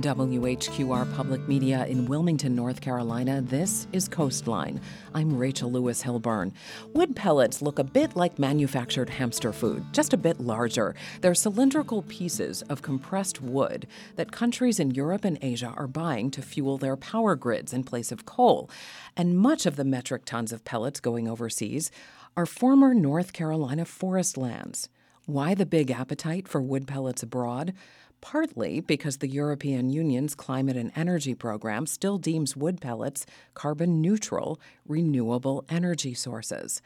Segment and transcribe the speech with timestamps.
[0.00, 4.80] WHQR Public Media in Wilmington, North Carolina, this is Coastline.
[5.14, 6.52] I'm Rachel Lewis Hilburn.
[6.94, 10.94] Wood pellets look a bit like manufactured hamster food, just a bit larger.
[11.20, 13.86] They're cylindrical pieces of compressed wood
[14.16, 18.10] that countries in Europe and Asia are buying to fuel their power grids in place
[18.10, 18.70] of coal.
[19.16, 21.90] And much of the metric tons of pellets going overseas
[22.38, 24.88] are former North Carolina forest lands.
[25.26, 27.74] Why the big appetite for wood pellets abroad?
[28.20, 33.24] Partly because the European Union's climate and energy program still deems wood pellets
[33.54, 36.82] carbon neutral, renewable energy sources.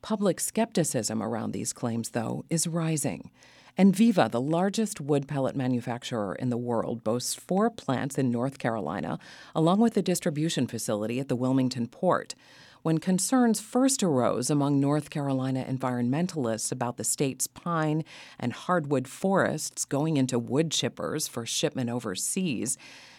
[0.00, 3.30] Public skepticism around these claims, though, is rising.
[3.78, 9.18] Enviva, the largest wood pellet manufacturer in the world, boasts four plants in North Carolina,
[9.54, 12.34] along with a distribution facility at the Wilmington port
[12.82, 18.04] when concerns first arose among North Carolina environmentalists about the state's pine
[18.38, 22.78] and hardwood forests going into wood chippers for shipment overseas,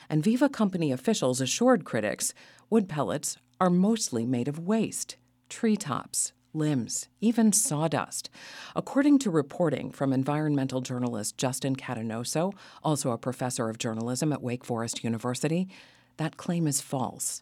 [0.09, 2.33] Enviva Company officials assured critics
[2.69, 8.29] wood pellets are mostly made of waste, treetops, limbs, even sawdust.
[8.75, 12.53] According to reporting from environmental journalist Justin Catanoso,
[12.83, 15.69] also a professor of journalism at Wake Forest University,
[16.17, 17.41] that claim is false.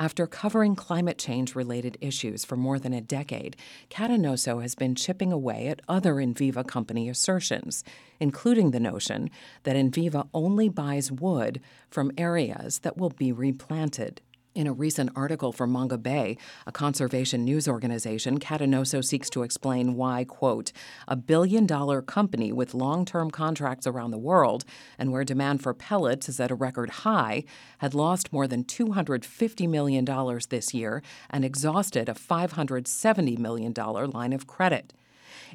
[0.00, 3.54] After covering climate change related issues for more than a decade,
[3.90, 7.84] Catanoso has been chipping away at other Enviva company assertions,
[8.18, 9.28] including the notion
[9.64, 14.22] that Enviva only buys wood from areas that will be replanted.
[14.52, 20.24] In a recent article for Mongabay, a conservation news organization, Catanoso seeks to explain why,
[20.24, 20.72] quote,
[21.06, 24.64] a billion dollar company with long term contracts around the world
[24.98, 27.44] and where demand for pellets is at a record high
[27.78, 30.04] had lost more than $250 million
[30.48, 34.92] this year and exhausted a $570 million line of credit.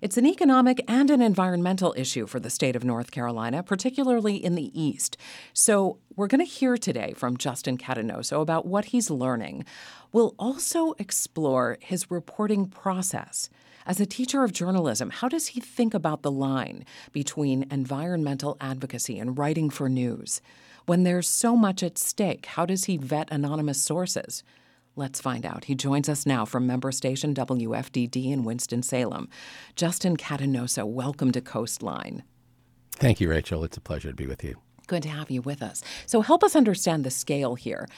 [0.02, 4.56] It's an economic and an environmental issue for the state of North Carolina, particularly in
[4.56, 5.16] the East.
[5.54, 9.64] So, we're going to hear today from Justin Catanoso about what he's learning.
[10.12, 13.50] We'll also explore his reporting process.
[13.86, 16.84] As a teacher of journalism, how does he think about the line
[17.14, 20.42] between environmental advocacy and writing for news?
[20.86, 24.44] When there's so much at stake, how does he vet anonymous sources?
[24.98, 25.66] Let's find out.
[25.66, 29.28] He joins us now from member station WFDD in Winston-Salem.
[29.76, 32.24] Justin Catanoso, welcome to Coastline.
[32.94, 33.66] Thank you, Rachel.
[33.66, 34.56] It's a pleasure to be with you.
[34.88, 35.84] Good to have you with us.
[36.06, 37.90] So help us understand the scale here.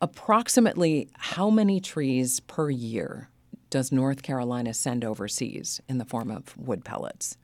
[0.00, 3.28] Approximately how many trees per year
[3.68, 7.36] does North Carolina send overseas in the form of wood pellets?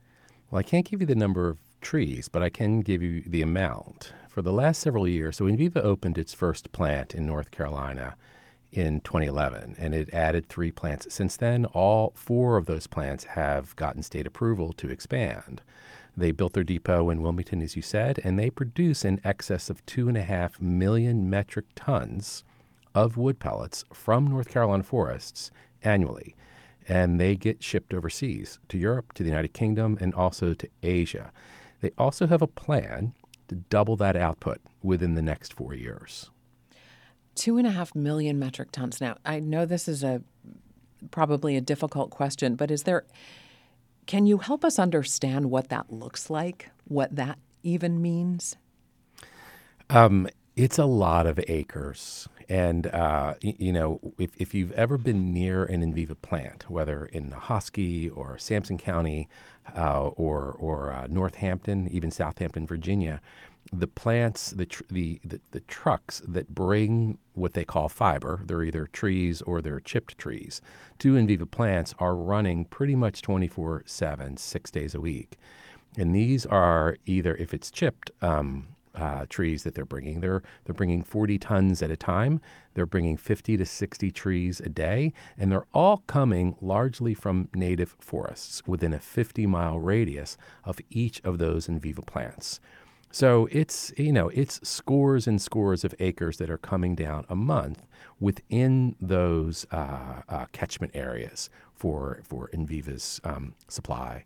[0.49, 3.41] Well, I can't give you the number of trees, but I can give you the
[3.41, 4.13] amount.
[4.29, 8.15] For the last several years, so Enviva opened its first plant in North Carolina
[8.71, 11.13] in 2011, and it added three plants.
[11.13, 15.61] Since then, all four of those plants have gotten state approval to expand.
[16.15, 19.85] They built their depot in Wilmington, as you said, and they produce in excess of
[19.85, 22.43] two and a half million metric tons
[22.95, 25.51] of wood pellets from North Carolina forests
[25.83, 26.35] annually.
[26.87, 31.31] And they get shipped overseas to Europe, to the United Kingdom, and also to Asia.
[31.81, 33.13] They also have a plan
[33.49, 36.31] to double that output within the next four years
[37.37, 38.99] two and a half million metric tons.
[38.99, 40.21] Now, I know this is a
[41.11, 43.05] probably a difficult question, but is there
[44.07, 46.69] can you help us understand what that looks like?
[46.85, 48.55] What that even means?
[49.89, 52.27] Um, it's a lot of acres.
[52.49, 57.31] And, uh, you know, if, if you've ever been near an Enviva plant, whether in
[57.31, 59.27] Ahoskie or Sampson County
[59.75, 63.19] uh, or, or uh, Northampton, even Southampton, Virginia,
[63.71, 68.63] the plants, the, tr- the, the, the, trucks that bring what they call fiber, they're
[68.63, 70.61] either trees or they're chipped trees,
[70.99, 75.37] to Enviva plants are running pretty much 24 7, six days a week.
[75.97, 80.73] And these are either, if it's chipped um, uh, trees that they're bringing, they're, they're
[80.73, 82.41] bringing 40 tons at a time.
[82.73, 85.13] They're bringing 50 to 60 trees a day.
[85.37, 91.21] And they're all coming largely from native forests within a 50 mile radius of each
[91.23, 92.59] of those Enviva plants.
[93.11, 97.35] So it's you know it's scores and scores of acres that are coming down a
[97.35, 97.85] month
[98.19, 104.25] within those uh, uh, catchment areas for for Enviva's um, supply.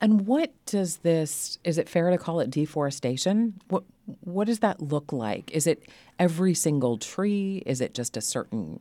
[0.00, 1.58] And what does this?
[1.64, 3.54] Is it fair to call it deforestation?
[3.68, 3.84] What
[4.20, 5.50] what does that look like?
[5.52, 5.88] Is it
[6.18, 7.62] every single tree?
[7.66, 8.80] Is it just a certain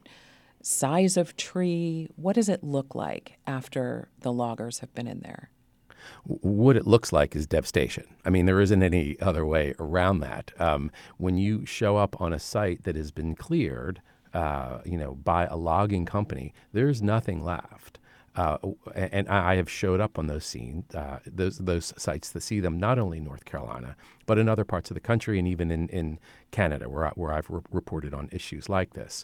[0.61, 2.09] size of tree?
[2.15, 5.49] What does it look like after the loggers have been in there?
[6.23, 8.05] What it looks like is devastation.
[8.23, 10.51] I mean, there isn't any other way around that.
[10.59, 14.01] Um, when you show up on a site that has been cleared,
[14.33, 17.99] uh, you know, by a logging company, there's nothing left.
[18.35, 18.57] Uh,
[18.93, 22.77] and I have showed up on those scenes, uh, those those sites to see them
[22.77, 25.87] not only in North Carolina, but in other parts of the country and even in,
[25.87, 26.19] in
[26.51, 29.23] Canada, where I, where I've re- reported on issues like this.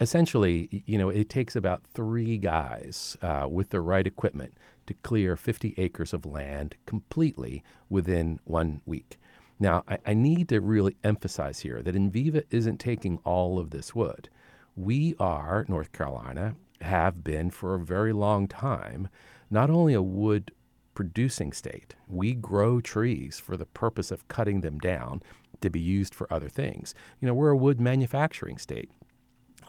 [0.00, 4.52] Essentially, you know, it takes about three guys uh, with the right equipment
[4.90, 9.20] to clear 50 acres of land completely within one week.
[9.60, 13.94] Now, I, I need to really emphasize here that Enviva isn't taking all of this
[13.94, 14.28] wood.
[14.74, 19.08] We are, North Carolina, have been for a very long time,
[19.48, 20.50] not only a wood
[20.94, 25.22] producing state, we grow trees for the purpose of cutting them down
[25.60, 26.94] to be used for other things.
[27.20, 28.90] You know, we're a wood manufacturing state.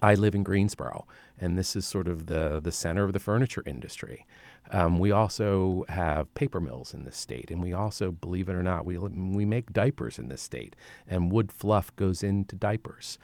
[0.02, 1.06] I live in Greensboro,
[1.38, 4.26] and this is sort of the, the center of the furniture industry.
[4.72, 8.64] Um, we also have paper mills in this state, and we also, believe it or
[8.64, 10.76] not, we, we make diapers in this state,
[11.08, 13.18] and wood fluff goes into diapers.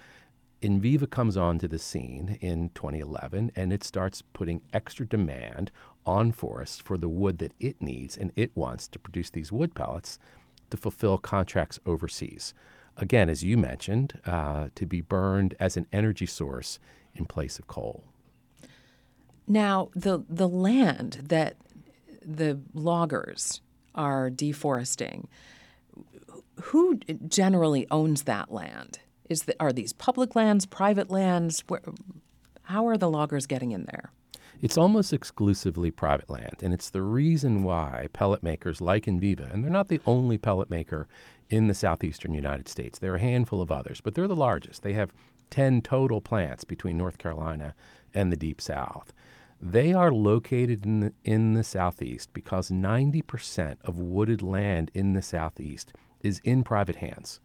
[0.61, 5.69] Enviva comes onto the scene in 2011 and it starts putting extra demand
[6.03, 9.75] on forests for the wood that it needs and it wants to produce these wood
[9.75, 10.17] pellets
[10.71, 12.55] to fulfill contracts overseas.
[12.97, 16.79] Again, as you mentioned, uh, to be burned as an energy source
[17.13, 18.03] in place of coal.
[19.47, 21.57] Now, the, the land that
[22.21, 23.61] the loggers
[23.95, 25.27] are deforesting,
[26.61, 26.97] who
[27.27, 28.99] generally owns that land?
[29.29, 31.63] Is the, are these public lands, private lands?
[31.67, 31.81] Where,
[32.63, 34.11] how are the loggers getting in there?
[34.61, 39.63] It's almost exclusively private land, and it's the reason why pellet makers like Enviva, and
[39.63, 41.07] they're not the only pellet maker
[41.49, 42.97] in the southeastern United States.
[42.97, 44.81] There are a handful of others, but they're the largest.
[44.81, 45.13] They have
[45.51, 47.75] 10 total plants between North Carolina
[48.13, 49.13] and the Deep South.
[49.61, 55.21] They are located in the, in the southeast because 90% of wooded land in the
[55.21, 57.39] southeast is in private hands.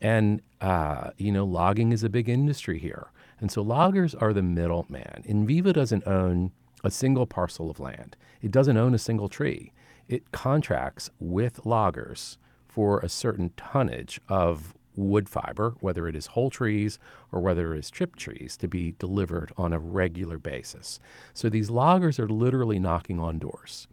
[0.00, 3.10] And, uh, you know, logging is a big industry here.
[3.40, 5.24] And so loggers are the middleman.
[5.28, 6.52] Enviva doesn't own
[6.84, 9.72] a single parcel of land, it doesn't own a single tree.
[10.06, 16.50] It contracts with loggers for a certain tonnage of wood fiber, whether it is whole
[16.50, 16.98] trees
[17.32, 20.98] or whether it is trip trees, to be delivered on a regular basis.
[21.32, 23.88] So these loggers are literally knocking on doors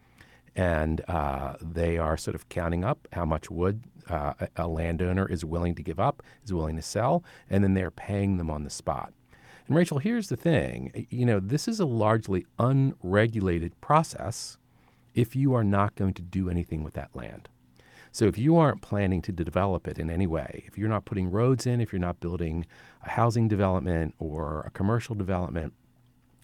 [0.55, 5.43] and uh, they are sort of counting up how much wood uh, a landowner is
[5.43, 8.69] willing to give up, is willing to sell, and then they're paying them on the
[8.69, 9.13] spot.
[9.67, 14.57] And Rachel, here's the thing you know, this is a largely unregulated process
[15.13, 17.49] if you are not going to do anything with that land.
[18.15, 21.29] So if you aren't planning to develop it in any way, if you're not putting
[21.29, 22.65] roads in, if you're not building
[23.03, 25.73] a housing development or a commercial development,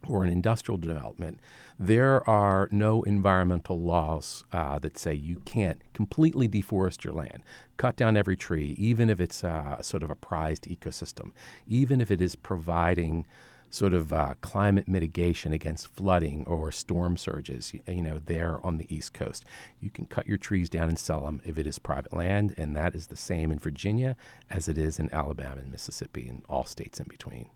[0.06, 1.40] or an industrial development,
[1.80, 7.42] there are no environmental laws uh, that say you can't completely deforest your land,
[7.78, 11.32] cut down every tree, even if it's uh, sort of a prized ecosystem,
[11.68, 13.26] even if it is providing
[13.72, 18.94] sort of uh, climate mitigation against flooding or storm surges, you know, there on the
[18.94, 19.46] East Coast.
[19.80, 22.76] You can cut your trees down and sell them if it is private land, and
[22.76, 24.16] that is the same in Virginia
[24.50, 27.50] as it is in Alabama and Mississippi and all states in between.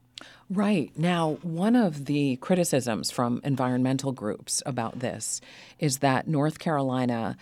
[0.49, 0.91] Right.
[0.97, 5.41] Now, one of the criticisms from environmental groups about this
[5.77, 7.35] is that North Carolina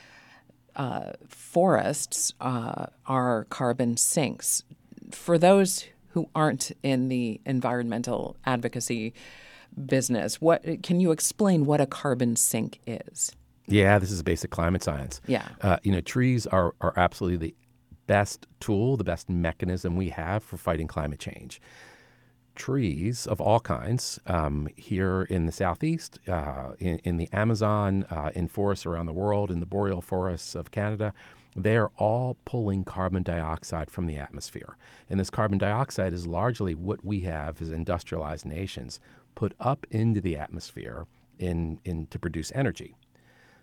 [0.75, 4.63] uh, forests uh, are carbon sinks.
[5.11, 9.13] For those who aren't in the environmental advocacy
[9.85, 13.31] business, what can you explain what a carbon sink is?
[13.65, 15.21] Yeah, this is basic climate science.
[15.25, 15.47] Yeah.
[15.61, 17.55] Uh, you know, trees are, are absolutely the
[18.05, 21.61] best tool, the best mechanism we have for fighting climate change
[22.55, 28.29] trees of all kinds um, here in the southeast, uh, in, in, the Amazon, uh,
[28.35, 31.13] in forests around the world, in the boreal forests of Canada.
[31.55, 34.77] They are all pulling carbon dioxide from the atmosphere.
[35.09, 38.99] And this carbon dioxide is largely what we have as industrialized nations
[39.35, 41.05] put up into the atmosphere
[41.39, 42.95] in, in, to produce energy.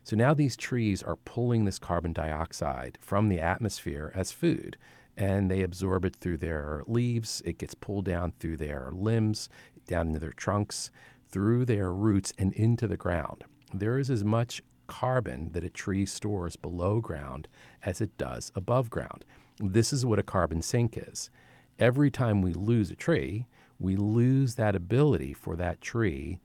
[0.04, 4.76] So now these trees are pulling this carbon dioxide from the atmosphere as food
[5.16, 7.42] and they absorb it through their leaves.
[7.44, 9.48] It gets pulled down through their limbs,
[9.86, 10.90] down into their trunks,
[11.28, 13.44] through their roots, and into the ground.
[13.74, 17.46] There is as much carbon that a tree stores below ground
[17.84, 19.24] as it does above ground.
[19.58, 21.30] This is what a carbon sink is.
[21.78, 23.46] Every time we lose a tree,
[23.78, 26.40] we lose that ability for that tree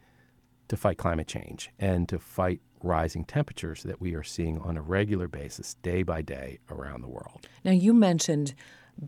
[0.68, 4.82] to fight climate change and to fight rising temperatures that we are seeing on a
[4.82, 7.48] regular basis, day by day, around the world.
[7.64, 8.54] Now, you mentioned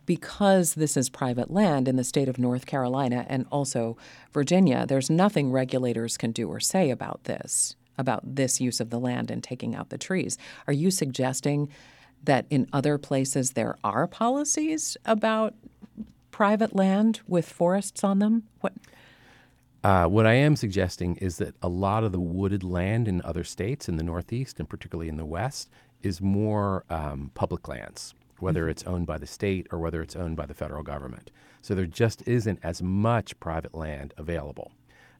[0.05, 3.97] because this is private land in the state of North Carolina and also
[4.33, 8.99] Virginia, there's nothing regulators can do or say about this, about this use of the
[8.99, 10.37] land and taking out the trees.
[10.67, 11.69] Are you suggesting
[12.23, 15.53] that in other places there are policies about
[16.31, 18.43] private land with forests on them?
[18.61, 18.73] What?
[19.83, 23.43] Uh, what I am suggesting is that a lot of the wooded land in other
[23.43, 25.69] states in the Northeast and particularly in the West
[26.01, 30.35] is more um, public lands, whether it's owned by the state or whether it's owned
[30.35, 31.31] by the federal government.
[31.61, 34.71] So there just isn't as much private land available.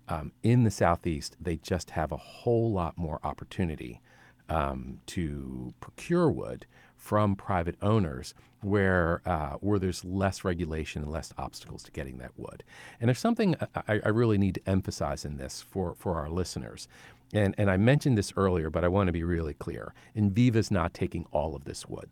[0.07, 4.01] Um, in the Southeast, they just have a whole lot more opportunity
[4.49, 11.33] um, to procure wood from private owners where uh, where there's less regulation and less
[11.37, 12.63] obstacles to getting that wood.
[12.99, 13.55] And there's something
[13.87, 16.87] I, I really need to emphasize in this for, for our listeners.
[17.33, 19.93] And, and I mentioned this earlier, but I want to be really clear.
[20.15, 22.09] Enviva's not taking all of this wood.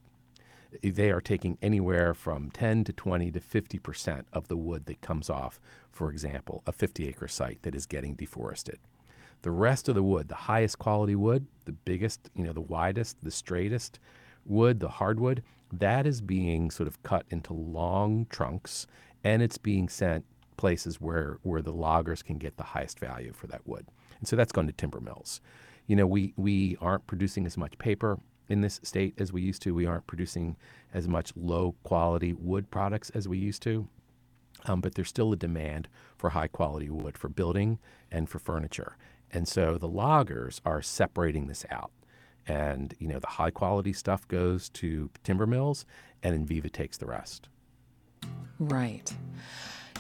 [0.84, 5.02] They are taking anywhere from 10 to 20 to 50 percent of the wood that
[5.02, 5.60] comes off,
[5.92, 8.80] for example, a 50 acre site that is getting deforested.
[9.42, 13.18] The rest of the wood, the highest quality wood, the biggest, you know, the widest,
[13.24, 14.00] the straightest
[14.46, 18.88] wood, the hardwood, that is being sort of cut into long trunks
[19.24, 20.26] and it's being sent
[20.58, 23.86] places where, where the loggers can get the highest value for that wood.
[24.20, 25.42] And so that's going to timber mills.
[25.88, 28.18] You know, we, we aren't producing as much paper
[28.50, 29.74] in this state as we used to.
[29.74, 30.56] We aren't producing
[30.94, 33.88] as much low quality wood products as we used to.
[34.66, 35.88] Um, but there's still a demand
[36.18, 37.80] for high quality wood for building
[38.12, 38.98] and for furniture.
[39.32, 41.92] And so the loggers are separating this out.
[42.48, 45.86] And, you know, the high quality stuff goes to timber mills
[46.24, 47.50] and Enviva takes the rest.
[48.60, 49.14] Right.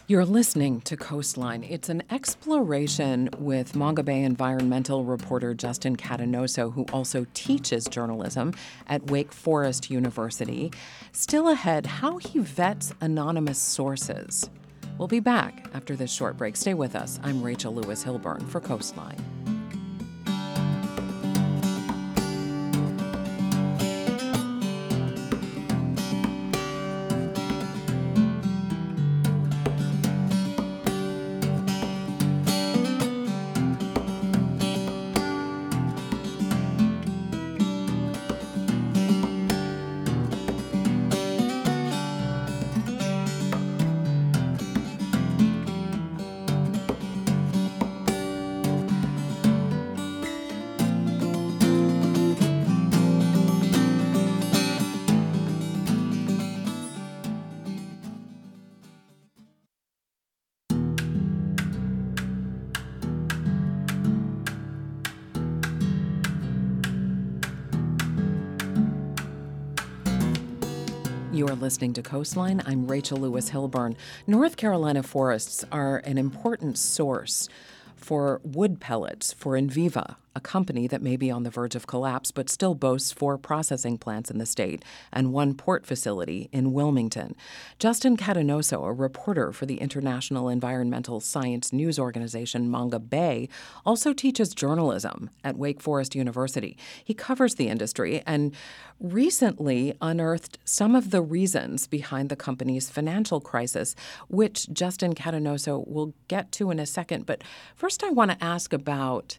[0.07, 1.63] You're listening to Coastline.
[1.63, 8.53] It's an exploration with Mongabay environmental reporter Justin Catanoso, who also teaches journalism
[8.85, 10.71] at Wake Forest University.
[11.11, 14.47] Still ahead, how he vets anonymous sources.
[14.99, 16.55] We'll be back after this short break.
[16.55, 17.19] Stay with us.
[17.23, 19.17] I'm Rachel Lewis Hilburn for Coastline.
[71.35, 72.61] You are listening to Coastline.
[72.65, 73.97] I'm Rachel Lewis Hilburn.
[74.25, 77.49] North Carolina forests are an important source
[77.97, 82.31] for wood pellets for Enviva, a company that may be on the verge of collapse
[82.31, 87.35] but still boasts four processing plants in the state and one port facility in Wilmington.
[87.79, 93.47] Justin Catanoso, a reporter for the international environmental science news organization Mongabay,
[93.85, 96.77] also teaches journalism at Wake Forest University.
[97.03, 98.53] He covers the industry and
[98.99, 103.95] recently unearthed some of the reasons behind the company's financial crisis,
[104.27, 107.25] which Justin Catanoso will get to in a second.
[107.25, 107.43] But
[107.75, 109.37] first, I want to ask about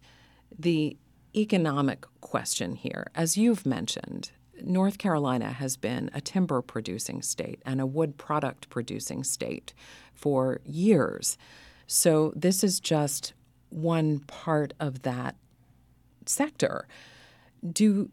[0.58, 0.96] the
[1.34, 3.08] economic question here.
[3.14, 4.30] As you've mentioned,
[4.62, 9.74] North Carolina has been a timber producing state and a wood product producing state
[10.14, 11.36] for years.
[11.86, 13.34] So this is just
[13.68, 15.36] one part of that
[16.24, 16.88] sector.
[17.70, 18.10] Do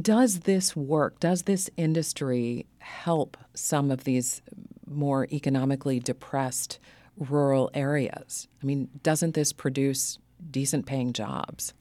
[0.00, 1.20] does this work?
[1.20, 4.42] Does this industry help some of these
[4.86, 6.78] more economically depressed
[7.16, 8.48] rural areas?
[8.62, 10.18] I mean, doesn't this produce
[10.50, 11.74] decent paying jobs?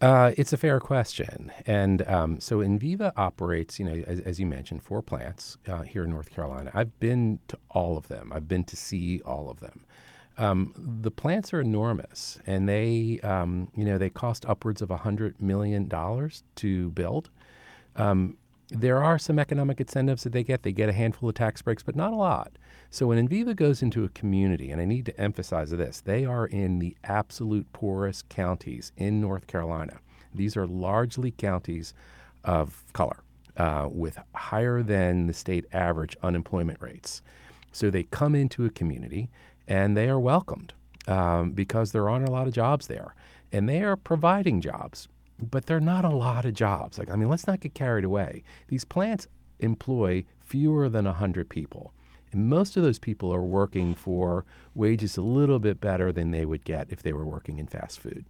[0.00, 1.50] Uh, it's a fair question.
[1.66, 6.04] And um, so Enviva operates, you know, as, as you mentioned, four plants uh, here
[6.04, 6.70] in North Carolina.
[6.74, 9.86] I've been to all of them, I've been to see all of them.
[10.36, 15.40] Um, the plants are enormous, and they, um, you know, they cost upwards of $100
[15.40, 15.88] million
[16.56, 17.30] to build.
[17.96, 18.36] Um,
[18.74, 20.62] there are some economic incentives that they get.
[20.62, 22.52] They get a handful of tax breaks, but not a lot.
[22.90, 26.46] So when Enviva goes into a community, and I need to emphasize this, they are
[26.46, 29.98] in the absolute poorest counties in North Carolina.
[30.34, 31.94] These are largely counties
[32.44, 33.18] of color
[33.56, 37.22] uh, with higher than the state average unemployment rates.
[37.72, 39.30] So they come into a community
[39.66, 40.72] and they are welcomed
[41.06, 43.14] um, because there aren't a lot of jobs there.
[43.52, 45.08] And they are providing jobs,
[45.40, 46.98] but they're not a lot of jobs.
[46.98, 48.42] Like, I mean, let's not get carried away.
[48.68, 49.26] These plants
[49.60, 51.92] employ fewer than 100 people.
[52.32, 56.44] And most of those people are working for wages a little bit better than they
[56.44, 58.24] would get if they were working in fast food.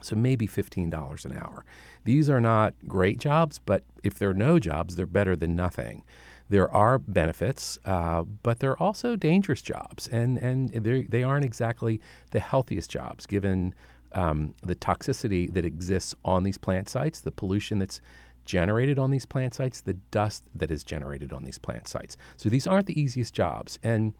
[0.00, 1.64] So maybe $15 an hour.
[2.04, 6.04] These are not great jobs, but if there are no jobs, they're better than nothing.
[6.48, 10.70] there are benefits, uh, but they're also dangerous jobs, and and
[11.10, 13.74] they aren't exactly the healthiest jobs given
[14.12, 18.00] um, the toxicity that exists on these plant sites, the pollution that's
[18.44, 22.16] generated on these plant sites, the dust that is generated on these plant sites.
[22.36, 23.78] So these aren't the easiest jobs.
[23.82, 24.14] And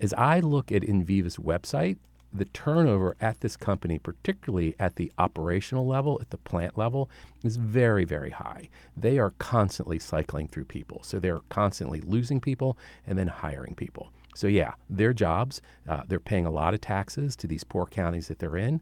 [0.00, 1.96] as I look at Enviva's website,
[2.32, 7.10] the turnover at this company, particularly at the operational level, at the plant level,
[7.42, 8.68] is very, very high.
[8.96, 11.02] They are constantly cycling through people.
[11.02, 14.12] So they're constantly losing people and then hiring people.
[14.34, 18.28] So, yeah, their jobs, uh, they're paying a lot of taxes to these poor counties
[18.28, 18.80] that they're in.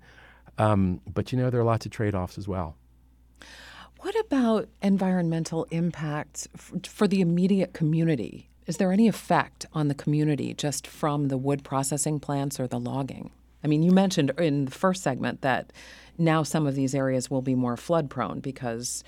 [0.58, 2.76] Um, but, you know, there are lots of trade offs as well.
[4.00, 6.46] What about environmental impacts
[6.84, 8.48] for the immediate community?
[8.66, 12.78] Is there any effect on the community just from the wood processing plants or the
[12.78, 13.30] logging?
[13.64, 15.72] I mean, you mentioned in the first segment that
[16.16, 19.02] now some of these areas will be more flood prone because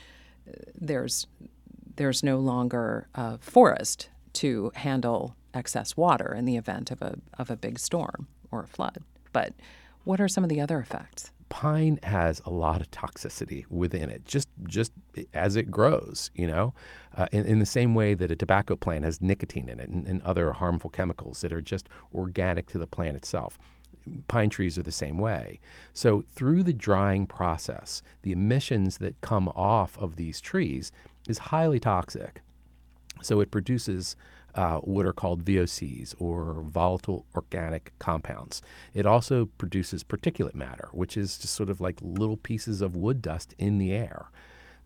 [0.48, 1.26] uh, there's
[1.96, 7.50] there's no longer a forest to handle excess water in the event of a of
[7.50, 8.98] a big storm or a flood.
[9.32, 9.52] But
[10.04, 11.30] what are some of the other effects?
[11.50, 14.92] Pine has a lot of toxicity within it, just just
[15.34, 16.30] as it grows.
[16.34, 16.74] You know,
[17.16, 20.06] uh, in, in, the same way that a tobacco plant has nicotine in it and,
[20.06, 23.58] and other harmful chemicals that are just organic to the plant itself
[24.28, 25.60] pine trees are the same way.
[25.92, 30.92] So, through the drying process, the emissions that come off of these trees
[31.28, 32.42] is highly toxic.
[33.22, 34.16] So, it produces
[34.54, 38.62] uh, what are called VOCs or volatile organic compounds.
[38.94, 43.22] It also produces particulate matter, which is just sort of like little pieces of wood
[43.22, 44.26] dust in the air.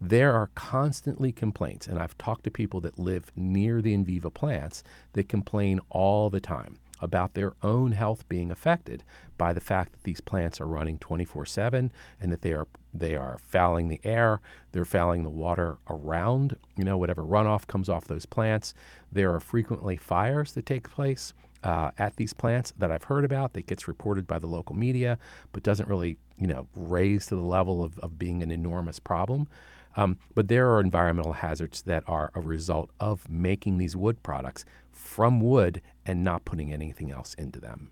[0.00, 4.82] There are constantly complaints, and I've talked to people that live near the Enviva plants
[5.12, 9.02] that complain all the time about their own health being affected
[9.36, 11.90] by the fact that these plants are running 24/7
[12.20, 14.40] and that they are they are fouling the air,
[14.72, 18.72] they're fouling the water around, you know, whatever runoff comes off those plants.
[19.10, 21.34] There are frequently fires that take place
[21.64, 25.18] uh, at these plants that I've heard about that gets reported by the local media,
[25.52, 29.48] but doesn't really, you know, raise to the level of, of being an enormous problem.
[29.96, 34.64] Um, but there are environmental hazards that are a result of making these wood products
[34.92, 37.90] from wood and not putting anything else into them.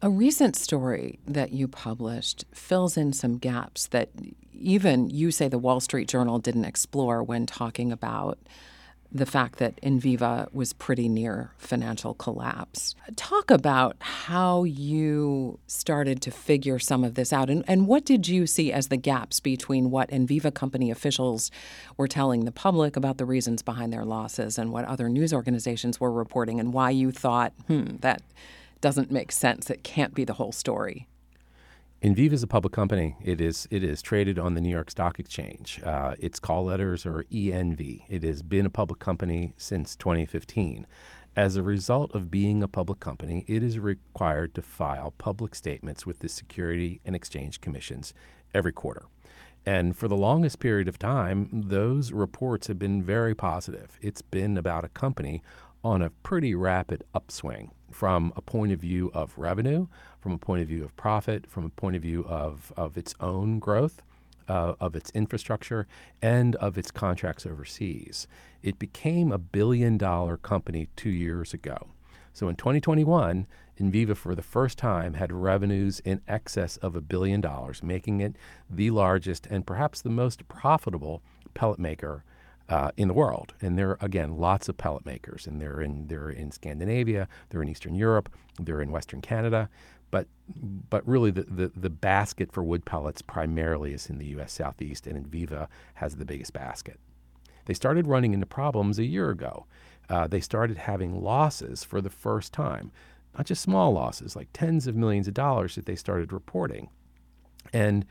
[0.00, 4.10] A recent story that you published fills in some gaps that
[4.52, 8.38] even you say the Wall Street Journal didn't explore when talking about
[9.10, 12.94] the fact that Enviva was pretty near financial collapse.
[13.16, 18.28] Talk about how you started to figure some of this out and, and what did
[18.28, 21.50] you see as the gaps between what Enviva company officials
[21.96, 25.98] were telling the public about the reasons behind their losses and what other news organizations
[25.98, 28.22] were reporting and why you thought, hmm, that
[28.80, 29.70] doesn't make sense.
[29.70, 31.08] It can't be the whole story.
[32.02, 33.16] Enviva is a public company.
[33.24, 35.80] It is it is traded on the New York Stock Exchange.
[35.84, 38.04] Uh, its call letters are ENV.
[38.08, 40.86] It has been a public company since 2015.
[41.34, 46.06] As a result of being a public company, it is required to file public statements
[46.06, 48.14] with the Security and Exchange Commissions
[48.54, 49.06] every quarter.
[49.66, 53.98] And for the longest period of time, those reports have been very positive.
[54.00, 55.42] It's been about a company
[55.88, 59.86] on a pretty rapid upswing from a point of view of revenue,
[60.20, 63.14] from a point of view of profit, from a point of view of, of its
[63.20, 64.02] own growth,
[64.50, 65.86] uh, of its infrastructure,
[66.20, 68.28] and of its contracts overseas.
[68.62, 71.88] It became a billion dollar company two years ago.
[72.34, 73.46] So in 2021,
[73.80, 78.36] Enviva for the first time had revenues in excess of a billion dollars, making it
[78.68, 81.22] the largest and perhaps the most profitable
[81.54, 82.24] pellet maker
[82.68, 83.54] uh, in the world.
[83.60, 87.62] And there are again lots of pellet makers, and they're in they're in Scandinavia, they're
[87.62, 89.68] in Eastern Europe, they're in Western Canada.
[90.10, 90.26] But
[90.88, 94.52] but really the, the, the basket for wood pellets primarily is in the U.S.
[94.52, 96.98] Southeast, and Enviva has the biggest basket.
[97.66, 99.66] They started running into problems a year ago.
[100.08, 102.90] Uh, they started having losses for the first time,
[103.36, 106.88] not just small losses, like tens of millions of dollars that they started reporting.
[107.74, 108.06] And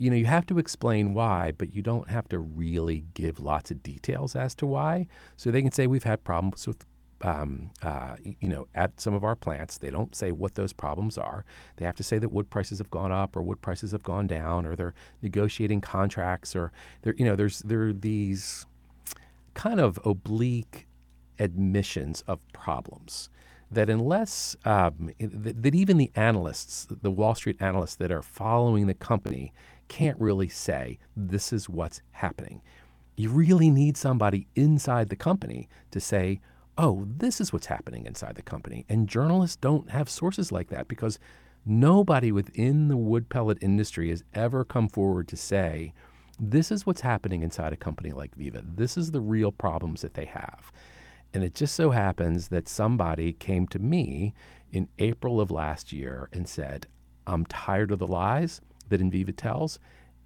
[0.00, 3.70] you know, you have to explain why, but you don't have to really give lots
[3.70, 5.06] of details as to why.
[5.36, 6.86] So they can say we've had problems with,
[7.20, 9.76] um, uh, you know, at some of our plants.
[9.76, 11.44] They don't say what those problems are.
[11.76, 14.26] They have to say that wood prices have gone up or wood prices have gone
[14.26, 18.64] down, or they're negotiating contracts, or they're, you know, there's there are these
[19.52, 20.86] kind of oblique
[21.38, 23.28] admissions of problems
[23.70, 28.86] that unless um, that, that even the analysts, the Wall Street analysts that are following
[28.86, 29.52] the company,
[29.90, 32.62] can't really say this is what's happening.
[33.16, 36.40] You really need somebody inside the company to say,
[36.78, 38.86] oh, this is what's happening inside the company.
[38.88, 41.18] And journalists don't have sources like that because
[41.66, 45.92] nobody within the wood pellet industry has ever come forward to say,
[46.38, 48.62] this is what's happening inside a company like Viva.
[48.64, 50.70] This is the real problems that they have.
[51.34, 54.34] And it just so happens that somebody came to me
[54.70, 56.86] in April of last year and said,
[57.26, 59.78] I'm tired of the lies that Enviva tells,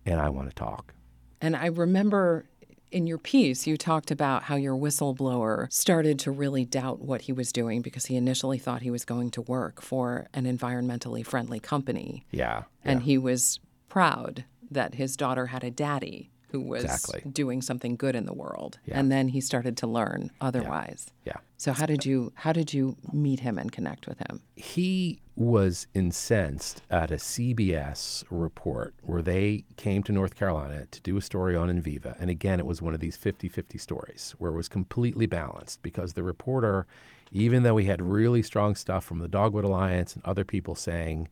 [0.05, 0.93] and I want to talk.
[1.41, 2.47] And I remember
[2.91, 7.33] in your piece, you talked about how your whistleblower started to really doubt what he
[7.33, 11.59] was doing because he initially thought he was going to work for an environmentally friendly
[11.59, 12.25] company.
[12.31, 12.63] Yeah.
[12.85, 13.05] And yeah.
[13.07, 17.29] he was proud that his daughter had a daddy who was Exactly.
[17.33, 18.79] doing something good in the world.
[18.87, 18.99] Yeah.
[19.01, 21.09] And then he started to learn otherwise.
[21.25, 21.39] yeah.
[21.57, 24.43] So how did you how did you meet him and connect with him?
[24.55, 31.17] he was incensed at a CBS report where they came to North Carolina to do
[31.17, 32.17] a story on Enviva.
[32.21, 35.83] And again, it was one of these 50 50 stories where it was completely balanced
[35.83, 36.87] because the reporter,
[37.33, 41.29] even though he had really strong stuff from the Dogwood Alliance and other people saying,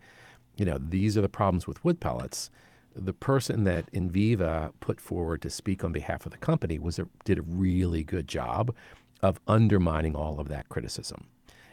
[0.56, 2.50] you know, these are the problems with wood pellets,
[2.96, 7.06] the person that Enviva put forward to speak on behalf of the company was a,
[7.24, 8.74] did a really good job
[9.22, 11.26] of undermining all of that criticism.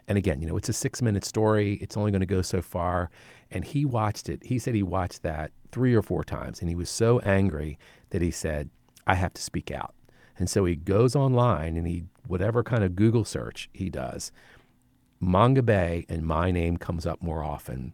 [0.10, 1.76] And again, you know, it's a six minute story.
[1.76, 3.12] It's only going to go so far.
[3.52, 4.44] And he watched it.
[4.44, 6.60] He said he watched that three or four times.
[6.60, 7.78] And he was so angry
[8.10, 8.72] that he said,
[9.06, 9.94] I have to speak out.
[10.38, 14.32] And so he goes online and he, whatever kind of Google search he does,
[15.22, 17.94] Mongabay and my name comes up more often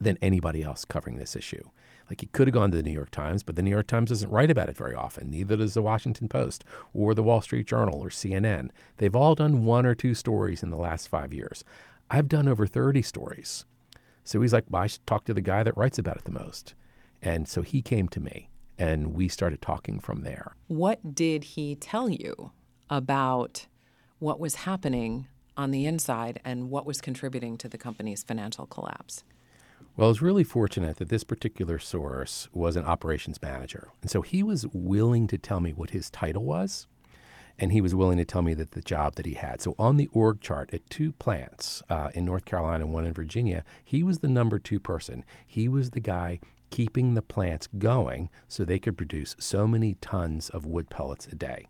[0.00, 1.68] than anybody else covering this issue.
[2.08, 4.10] Like he could have gone to the New York Times, but the New York Times
[4.10, 5.30] doesn't write about it very often.
[5.30, 8.70] Neither does the Washington Post or the Wall Street Journal or CNN.
[8.98, 11.64] They've all done one or two stories in the last five years.
[12.10, 13.64] I've done over 30 stories.
[14.22, 16.30] So he's like, well, I should talk to the guy that writes about it the
[16.30, 16.74] most.
[17.22, 20.54] And so he came to me and we started talking from there.
[20.66, 22.52] What did he tell you
[22.90, 23.66] about
[24.18, 29.22] what was happening on the inside and what was contributing to the company's financial collapse?
[29.96, 33.90] Well, I was really fortunate that this particular source was an operations manager.
[34.02, 36.88] And so he was willing to tell me what his title was,
[37.60, 39.60] and he was willing to tell me that the job that he had.
[39.60, 43.12] So on the org chart at two plants uh, in North Carolina and one in
[43.12, 45.24] Virginia, he was the number two person.
[45.46, 50.48] He was the guy keeping the plants going so they could produce so many tons
[50.48, 51.68] of wood pellets a day.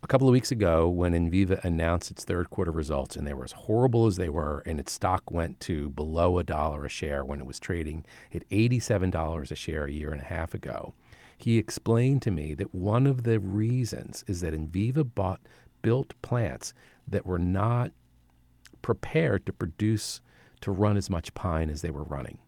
[0.00, 3.44] A couple of weeks ago, when Enviva announced its third quarter results, and they were
[3.44, 7.24] as horrible as they were, and its stock went to below a dollar a share
[7.24, 10.94] when it was trading at $87 a share a year and a half ago,
[11.36, 15.40] he explained to me that one of the reasons is that Enviva bought
[15.82, 16.74] built plants
[17.06, 17.90] that were not
[18.82, 20.20] prepared to produce
[20.60, 22.38] to run as much pine as they were running.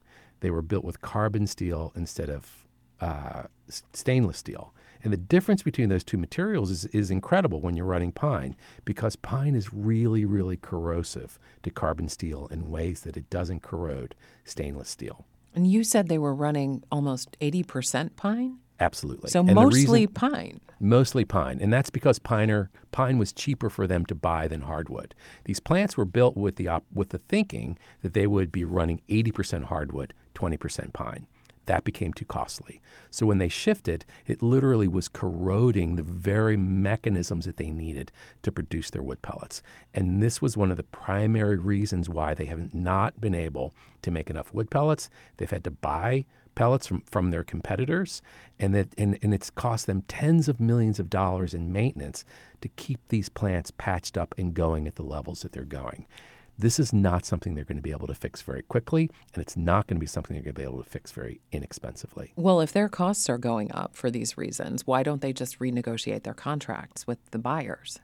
[0.40, 2.66] They were built with carbon steel instead of
[3.00, 3.44] uh,
[3.92, 4.72] stainless steel.
[5.02, 9.16] And the difference between those two materials is, is incredible when you're running pine because
[9.16, 14.88] pine is really, really corrosive to carbon steel in ways that it doesn't corrode stainless
[14.88, 15.24] steel.
[15.54, 18.58] And you said they were running almost 80% pine?
[18.78, 19.30] Absolutely.
[19.30, 20.60] So And mostly reason- pine.
[20.78, 25.14] mostly pine, and that's because piner pine was cheaper for them to buy than hardwood.
[25.44, 29.02] These plants were built with the op, with the thinking that they would be running
[29.10, 31.26] 80% hardwood, 20% pine.
[31.66, 32.80] That became too costly.
[33.10, 38.10] So when they shifted, it literally was corroding the very mechanisms that they needed
[38.42, 39.62] to produce their wood pellets.
[39.94, 44.10] And this was one of the primary reasons why they have not been able to
[44.10, 45.10] make enough wood pellets.
[45.36, 48.22] They've had to buy pellets from, from their competitors,
[48.58, 52.24] and that and, and it's cost them tens of millions of dollars in maintenance
[52.60, 56.06] to keep these plants patched up and going at the levels that they're going.
[56.60, 59.56] This is not something they're going to be able to fix very quickly, and it's
[59.56, 62.34] not going to be something they're going to be able to fix very inexpensively.
[62.36, 66.24] Well, if their costs are going up for these reasons, why don't they just renegotiate
[66.24, 68.00] their contracts with the buyers?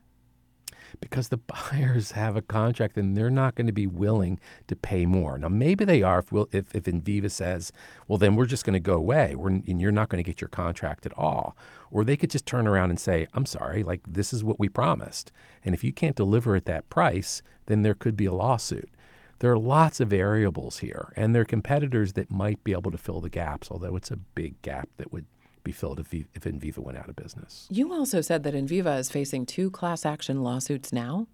[1.01, 1.37] Because the
[1.71, 5.39] buyers have a contract and they're not going to be willing to pay more.
[5.39, 7.73] Now, maybe they are if, we'll, if, if Enviva says,
[8.09, 10.41] well, then we're just going to go away we're, and you're not going to get
[10.41, 11.57] your contract at all.
[11.91, 14.69] Or they could just turn around and say, I'm sorry, like this is what we
[14.69, 15.33] promised.
[15.65, 18.91] And if you can't deliver at that price, then there could be a lawsuit.
[19.39, 22.97] There are lots of variables here, and there are competitors that might be able to
[22.97, 25.27] fill the gaps, although it's a big gap that would
[25.67, 27.67] be filled if, if Enviva went out of business.
[27.71, 31.27] You also said that Enviva is facing two class action lawsuits now.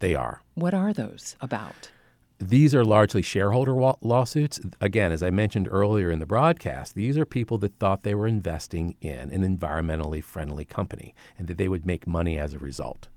[0.00, 0.42] They are.
[0.54, 1.90] What are those about?
[2.38, 4.60] These are largely shareholder wa- lawsuits.
[4.80, 8.26] Again, as I mentioned earlier in the broadcast, these are people that thought they were
[8.26, 13.08] investing in an environmentally friendly company and that they would make money as a result.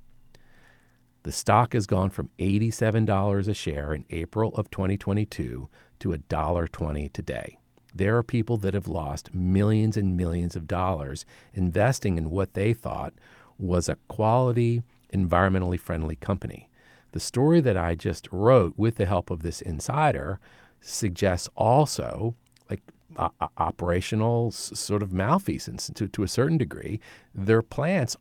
[1.23, 5.69] The stock has gone from $87 a share in April of 2022
[5.99, 7.59] to $1.20 today.
[7.99, 12.73] There are people that have lost millions and millions of dollars investing in what they
[12.73, 13.13] thought
[13.57, 14.83] was a quality,
[15.13, 16.69] environmentally friendly company.
[17.11, 20.39] The story that I just wrote with the help of this insider
[20.79, 22.35] suggests also
[22.69, 22.81] like
[23.17, 27.01] uh, operational s- sort of malfeasance to, to a certain degree.
[27.35, 28.15] Their plants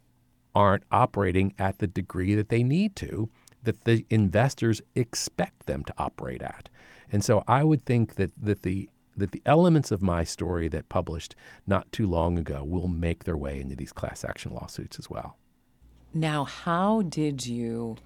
[0.56, 3.28] aren't operating at the degree that they need to,
[3.62, 6.68] that the investors expect them to operate at.
[7.12, 10.88] And so I would think that, that the that the elements of my story that
[10.88, 11.34] published
[11.66, 15.36] not too long ago will make their way into these class action lawsuits as well.
[16.14, 17.96] Now, how did you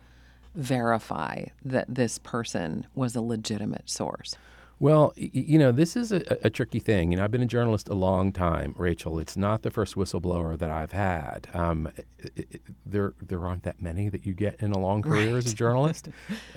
[0.55, 4.35] verify that this person was a legitimate source?
[4.83, 7.13] Well, you know, this is a, a, tricky thing.
[7.13, 9.21] You know, I've been a journalist a long time, Rachel.
[9.21, 11.47] It's not the first whistleblower that I've had.
[11.55, 15.35] Um, it, it, there, there aren't that many that you get in a long career
[15.35, 15.37] right.
[15.37, 16.09] as a journalist.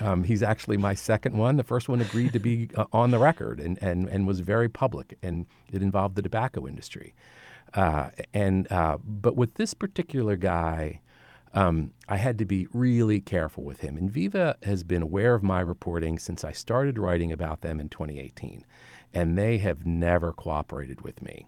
[0.02, 1.58] Um, he's actually my second one.
[1.58, 4.70] The first one agreed to be uh, on the record and, and, and was very
[4.70, 7.14] public, and it involved the tobacco industry.
[7.76, 11.00] Uh, and uh, but with this particular guy,
[11.56, 13.98] um, I had to be really careful with him.
[13.98, 18.66] Enviva has been aware of my reporting since I started writing about them in 2018,
[19.14, 21.48] and they have never cooperated with me.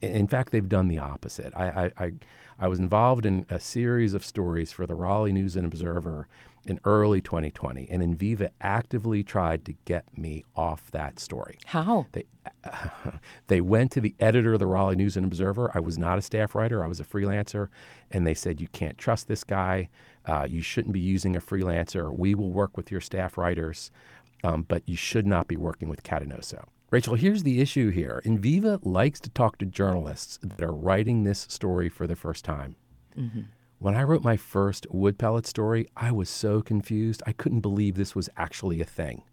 [0.00, 1.52] In fact, they've done the opposite.
[1.56, 1.66] I,
[1.98, 2.12] I, I,
[2.60, 6.28] I was involved in a series of stories for the Raleigh News and Observer
[6.66, 11.58] in early 2020, and Enviva actively tried to get me off that story.
[11.66, 12.06] How?
[12.12, 12.24] They,
[12.64, 12.88] uh,
[13.48, 15.70] they went to the editor of the Raleigh News and Observer.
[15.74, 17.68] I was not a staff writer, I was a freelancer,
[18.10, 19.88] and they said, You can't trust this guy.
[20.24, 22.16] Uh, you shouldn't be using a freelancer.
[22.16, 23.90] We will work with your staff writers,
[24.44, 26.64] um, but you should not be working with Catanoso.
[26.92, 28.20] Rachel, here's the issue here.
[28.24, 32.76] Enviva likes to talk to journalists that are writing this story for the first time.
[33.18, 33.40] Mm-hmm.
[33.82, 37.20] When I wrote my first wood pellet story, I was so confused.
[37.26, 39.24] I couldn't believe this was actually a thing.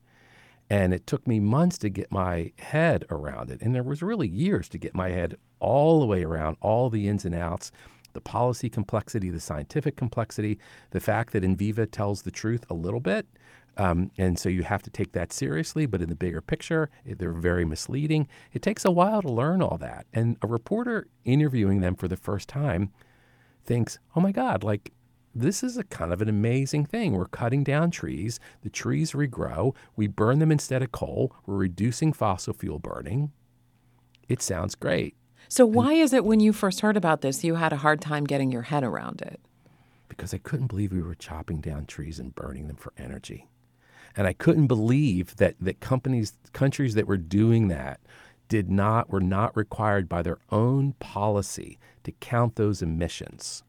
[0.71, 3.61] And it took me months to get my head around it.
[3.61, 7.07] And there was really years to get my head all the way around all the
[7.07, 7.71] ins and outs,
[8.13, 10.57] the policy complexity, the scientific complexity,
[10.89, 13.27] the fact that Enviva tells the truth a little bit.
[13.77, 17.33] Um, and so you have to take that seriously, but in the bigger picture, they're
[17.33, 18.27] very misleading.
[18.51, 20.07] It takes a while to learn all that.
[20.11, 22.91] And a reporter interviewing them for the first time
[23.69, 24.91] thinks, oh my God, like
[25.35, 27.13] this is a kind of an amazing thing.
[27.13, 32.11] We're cutting down trees, the trees regrow, we burn them instead of coal, we're reducing
[32.11, 33.31] fossil fuel burning.
[34.27, 35.15] It sounds great.
[35.47, 38.01] So, why and, is it when you first heard about this, you had a hard
[38.01, 39.39] time getting your head around it?
[40.07, 43.47] Because I couldn't believe we were chopping down trees and burning them for energy.
[44.15, 47.99] And I couldn't believe that, that companies, countries that were doing that
[48.49, 53.63] did not were not required by their own policy to count those emissions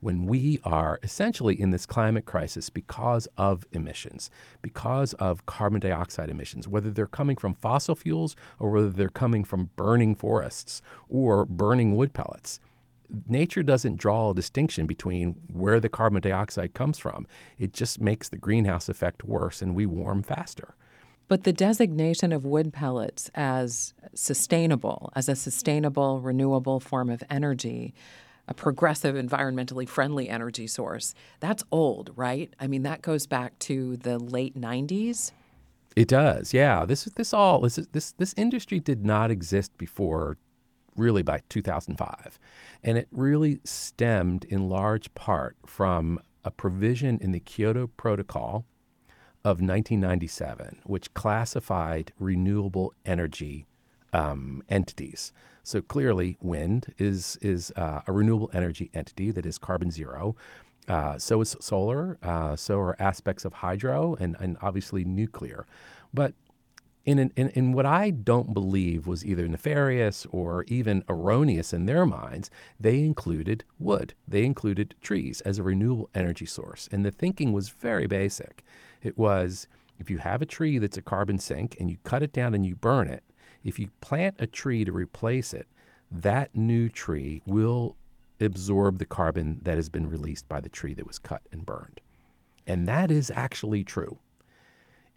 [0.00, 4.30] when we are essentially in this climate crisis because of emissions,
[4.62, 9.42] because of carbon dioxide emissions, whether they're coming from fossil fuels or whether they're coming
[9.42, 12.60] from burning forests or burning wood pellets.
[13.28, 17.26] Nature doesn't draw a distinction between where the carbon dioxide comes from.
[17.58, 20.74] It just makes the greenhouse effect worse and we warm faster.
[21.28, 27.94] But the designation of wood pellets as sustainable, as a sustainable, renewable form of energy,
[28.48, 32.54] a progressive, environmentally friendly energy source, that's old, right?
[32.60, 35.32] I mean, that goes back to the late 90s.
[35.96, 36.84] It does, yeah.
[36.84, 40.36] This this all this this this industry did not exist before,
[40.94, 42.38] really by 2005,
[42.84, 48.66] and it really stemmed in large part from a provision in the Kyoto Protocol
[49.46, 53.64] of 1997, which classified renewable energy
[54.12, 55.32] um, entities.
[55.62, 60.34] So clearly, wind is is uh, a renewable energy entity that is carbon zero.
[60.88, 62.18] Uh, so is solar.
[62.24, 65.64] Uh, so are aspects of hydro and, and obviously nuclear.
[66.12, 66.34] But
[67.04, 72.04] in, in, in what I don't believe was either nefarious or even erroneous in their
[72.04, 74.14] minds, they included wood.
[74.26, 76.88] They included trees as a renewable energy source.
[76.90, 78.64] And the thinking was very basic.
[79.06, 79.68] It was
[80.00, 82.66] if you have a tree that's a carbon sink and you cut it down and
[82.66, 83.22] you burn it,
[83.62, 85.68] if you plant a tree to replace it,
[86.10, 87.96] that new tree will
[88.40, 92.00] absorb the carbon that has been released by the tree that was cut and burned.
[92.66, 94.18] And that is actually true.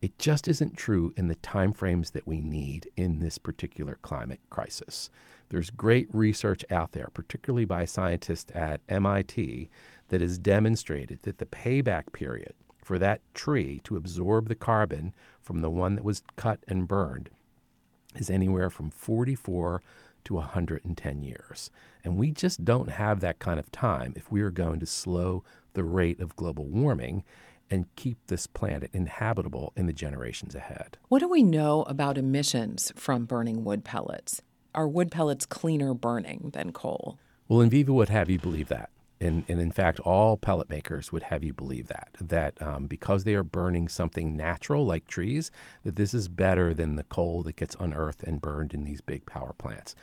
[0.04, 5.10] It just isn't true in the timeframes that we need in this particular climate crisis.
[5.50, 9.68] There's great research out there, particularly by scientists at MIT,
[10.10, 12.54] that has demonstrated that the payback period
[12.90, 17.30] for that tree to absorb the carbon from the one that was cut and burned
[18.16, 19.84] is anywhere from 44
[20.24, 21.70] to 110 years.
[22.04, 25.44] And we just don't have that kind of time if we are going to slow
[25.74, 27.24] the rate of global warming
[27.70, 30.98] and keep this planet inhabitable in the generations ahead.
[31.10, 34.42] What do we know about emissions from burning wood pellets?
[34.74, 37.20] Are wood pellets cleaner burning than coal?
[37.48, 38.90] Well, Enviva would have you believe that.
[39.22, 43.24] And, and in fact, all pellet makers would have you believe that that um, because
[43.26, 45.52] they are burning something natural like trees,
[45.84, 49.26] that this is better than the coal that gets unearthed and burned in these big
[49.26, 49.94] power plants.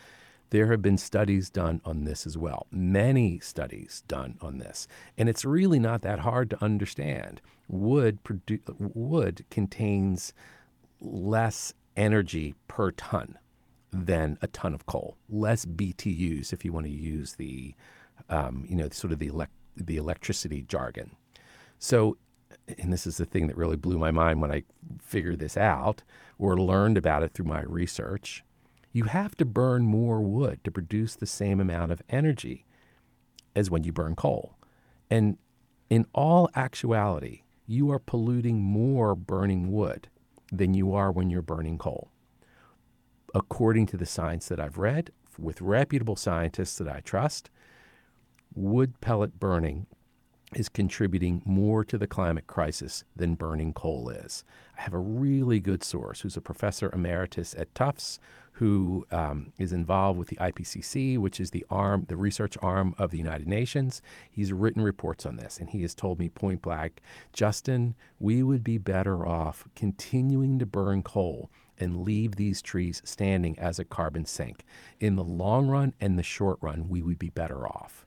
[0.51, 4.87] There have been studies done on this as well, many studies done on this,
[5.19, 7.41] and it's really not that hard to understand.
[7.69, 10.33] Wood produ- wood contains
[11.01, 13.39] less energy per ton
[13.91, 17.75] than a ton of coal, less BTUs if you want to use the
[18.29, 21.17] um, you know, sort of the elect- the electricity jargon.
[21.79, 22.17] So,
[22.79, 24.63] and this is the thing that really blew my mind when I
[25.01, 26.03] figured this out
[26.39, 28.43] or learned about it through my research.
[28.93, 32.65] You have to burn more wood to produce the same amount of energy
[33.55, 34.57] as when you burn coal.
[35.11, 35.37] And
[35.91, 40.09] in all actuality, you are polluting more burning wood
[40.51, 42.11] than you are when you're burning coal.
[43.35, 47.51] According to the science that I've read with reputable scientists that I trust,
[48.57, 49.87] wood pellet burning
[50.55, 54.45] is contributing more to the climate crisis than burning coal is.
[54.79, 58.19] I have a really good source who's a professor emeritus at Tufts
[58.53, 63.11] who um, is involved with the IPCC, which is the arm, the research arm of
[63.11, 64.01] the United Nations.
[64.31, 67.03] He's written reports on this, and he has told me point blank,
[67.35, 73.59] Justin, we would be better off continuing to burn coal and leave these trees standing
[73.59, 74.65] as a carbon sink.
[75.01, 78.06] In the long run and the short run, we would be better off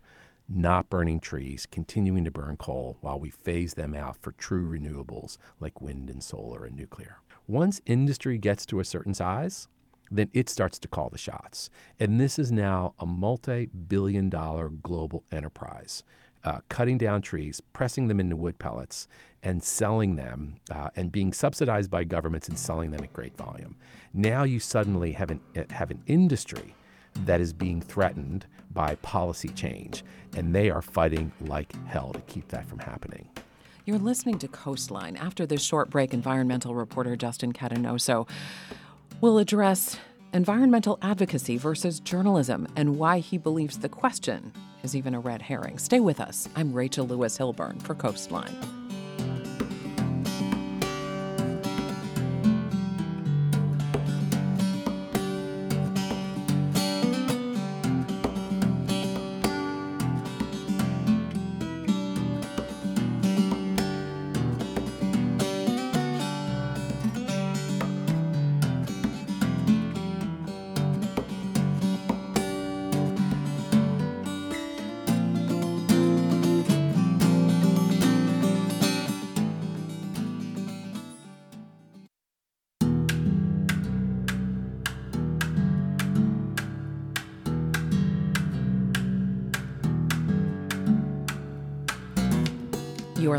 [0.49, 5.37] not burning trees, continuing to burn coal while we phase them out for true renewables
[5.59, 7.17] like wind and solar and nuclear.
[7.47, 9.67] Once industry gets to a certain size,
[10.11, 11.69] then it starts to call the shots.
[11.99, 16.03] And this is now a multi billion dollar global enterprise.
[16.41, 19.09] Uh, cutting down trees, pressing them into wood pellets,
[19.43, 23.75] and selling them, uh, and being subsidized by governments and selling them at great volume.
[24.13, 26.75] Now you suddenly have an, have an industry
[27.25, 30.03] that is being threatened by policy change,
[30.35, 33.27] and they are fighting like hell to keep that from happening.
[33.85, 35.17] You're listening to Coastline.
[35.17, 38.29] After this short break, environmental reporter Justin Catanoso
[39.21, 39.97] will address
[40.33, 45.77] environmental advocacy versus journalism and why he believes the question is even a red herring.
[45.77, 46.47] Stay with us.
[46.55, 48.78] I'm Rachel Lewis Hilburn for Coastline.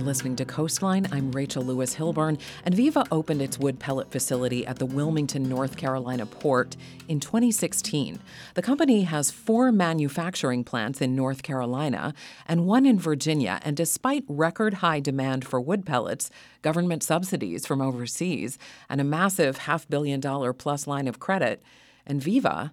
[0.00, 1.06] Are listening to Coastline.
[1.12, 6.24] I'm Rachel Lewis Hilburn, Enviva opened its wood pellet facility at the Wilmington, North Carolina
[6.24, 6.74] port
[7.06, 8.18] in 2016.
[8.54, 12.14] The company has four manufacturing plants in North Carolina
[12.48, 16.30] and one in Virginia, and despite record high demand for wood pellets,
[16.62, 18.56] government subsidies from overseas,
[18.88, 21.62] and a massive half billion dollar plus line of credit,
[22.08, 22.70] Enviva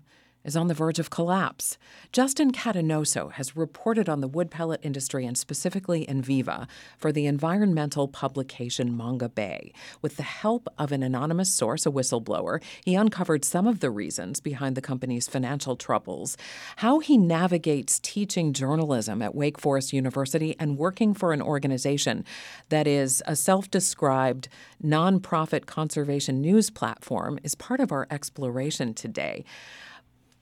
[0.48, 1.78] is on the verge of collapse.
[2.14, 8.08] Justin Catanoso has reported on the wood pellet industry and specifically Enviva for the environmental
[8.08, 9.74] publication Mongabay.
[10.02, 14.40] With the help of an anonymous source, a whistleblower, he uncovered some of the reasons
[14.40, 16.38] behind the company's financial troubles,
[16.78, 22.24] how he navigates teaching journalism at Wake Forest University and working for an organization
[22.70, 24.48] that is a self described
[24.82, 29.44] nonprofit conservation news platform is part of our exploration today.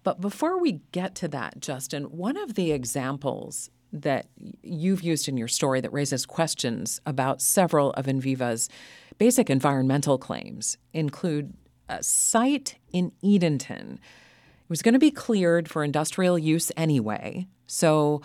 [0.05, 4.27] But before we get to that, Justin, one of the examples that
[4.61, 8.69] you've used in your story that raises questions about several of Enviva's
[9.17, 11.55] basic environmental claims include
[11.89, 13.93] a site in Edenton.
[13.93, 18.21] It was going to be cleared for industrial use anyway, so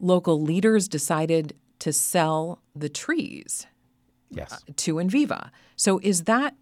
[0.00, 3.66] local leaders decided to sell the trees
[4.30, 4.50] yes.
[4.50, 5.50] Uh, to Enviva.
[5.76, 6.54] So is that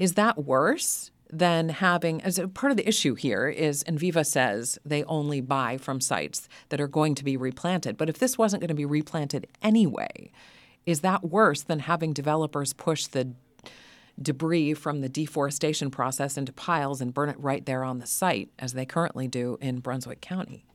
[0.00, 4.78] is that worse than having, as a part of the issue here is Enviva says
[4.84, 7.96] they only buy from sites that are going to be replanted.
[7.96, 10.30] But if this wasn't going to be replanted anyway,
[10.84, 13.32] is that worse than having developers push the
[14.20, 18.50] debris from the deforestation process into piles and burn it right there on the site,
[18.58, 20.66] as they currently do in Brunswick County?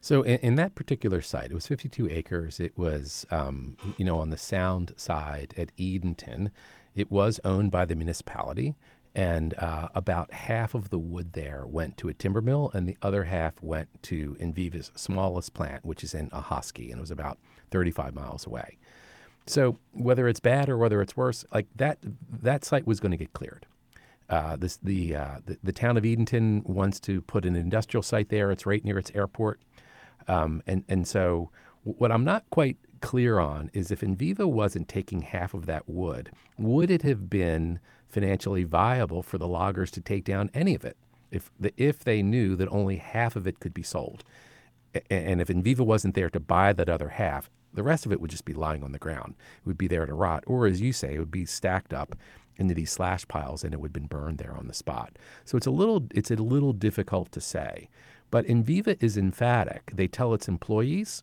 [0.00, 2.58] So in, in, that particular site, it was 52 acres.
[2.58, 6.52] It was, um, you know, on the sound side at Edenton.
[6.94, 8.76] It was owned by the municipality
[9.16, 12.98] and uh, about half of the wood there went to a timber mill, and the
[13.00, 17.38] other half went to Enviva's smallest plant, which is in Ahoskie, and it was about
[17.70, 18.76] 35 miles away.
[19.46, 21.96] So whether it's bad or whether it's worse, like that,
[22.42, 23.64] that site was going to get cleared.
[24.28, 28.28] Uh, this, the, uh, the, the town of Edenton wants to put an industrial site
[28.28, 28.50] there.
[28.50, 29.60] It's right near its airport,
[30.28, 31.50] um, and and so
[31.84, 36.32] what I'm not quite clear on is if Enviva wasn't taking half of that wood,
[36.58, 37.78] would it have been
[38.08, 40.96] financially viable for the loggers to take down any of it
[41.30, 44.24] if the, if they knew that only half of it could be sold?
[45.10, 48.30] And if Enviva wasn't there to buy that other half, the rest of it would
[48.30, 49.34] just be lying on the ground.
[49.58, 52.16] It would be there to rot, or as you say, it would be stacked up
[52.56, 55.18] into these slash piles and it would have been burned there on the spot.
[55.44, 57.88] So it's a little it's a little difficult to say.
[58.30, 59.90] But Enviva is emphatic.
[59.92, 61.22] They tell its employees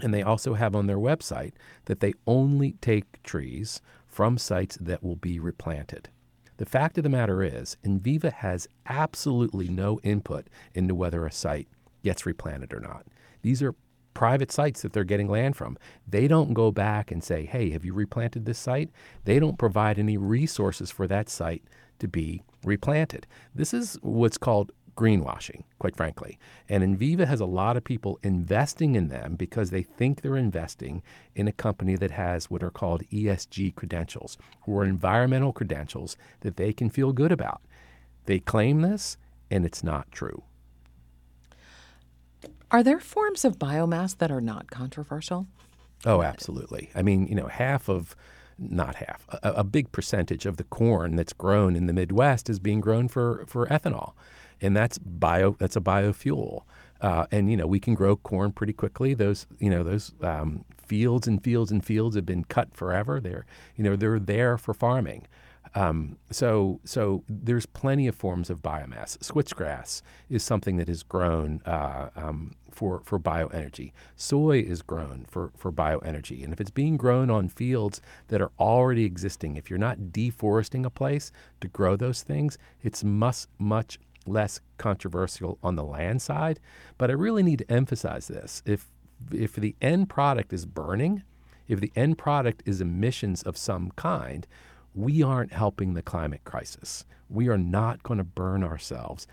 [0.00, 1.52] and they also have on their website
[1.86, 3.80] that they only take trees
[4.12, 6.10] from sites that will be replanted.
[6.58, 11.66] The fact of the matter is, Enviva has absolutely no input into whether a site
[12.04, 13.06] gets replanted or not.
[13.40, 13.74] These are
[14.14, 15.78] private sites that they're getting land from.
[16.06, 18.90] They don't go back and say, hey, have you replanted this site?
[19.24, 21.64] They don't provide any resources for that site
[21.98, 23.26] to be replanted.
[23.54, 26.38] This is what's called greenwashing, quite frankly.
[26.68, 31.02] And Enviva has a lot of people investing in them because they think they're investing
[31.34, 34.36] in a company that has what are called ESG credentials,
[34.66, 37.62] or environmental credentials that they can feel good about.
[38.26, 39.16] They claim this,
[39.50, 40.42] and it's not true.
[42.70, 45.46] Are there forms of biomass that are not controversial?
[46.04, 46.90] Oh, absolutely.
[46.94, 48.16] I mean, you know, half of
[48.58, 52.58] not half, a, a, big percentage of the corn that's grown in the Midwest is
[52.58, 54.12] being grown for, for ethanol
[54.62, 55.56] and that's bio.
[55.58, 56.62] That's a biofuel.
[57.00, 59.12] Uh, and you know we can grow corn pretty quickly.
[59.12, 63.20] Those you know those um, fields and fields and fields have been cut forever.
[63.20, 63.44] They're
[63.76, 65.26] you know they're there for farming.
[65.74, 69.18] Um, so so there's plenty of forms of biomass.
[69.18, 73.92] Switchgrass is something that is grown uh, um, for for bioenergy.
[74.16, 78.52] Soy is grown for for bioenergy, and if it's being grown on fields that are
[78.60, 83.98] already existing, if you're not deforesting a place to grow those things, it's much much
[84.26, 86.60] less controversial on the land side.
[86.98, 88.62] But I really need to emphasize this.
[88.64, 88.86] If
[89.30, 91.22] if the end product is burning,
[91.68, 94.46] if the end product is emissions of some kind,
[94.94, 97.04] we aren't helping the climate crisis.
[97.30, 99.26] We are not going to burn ourselves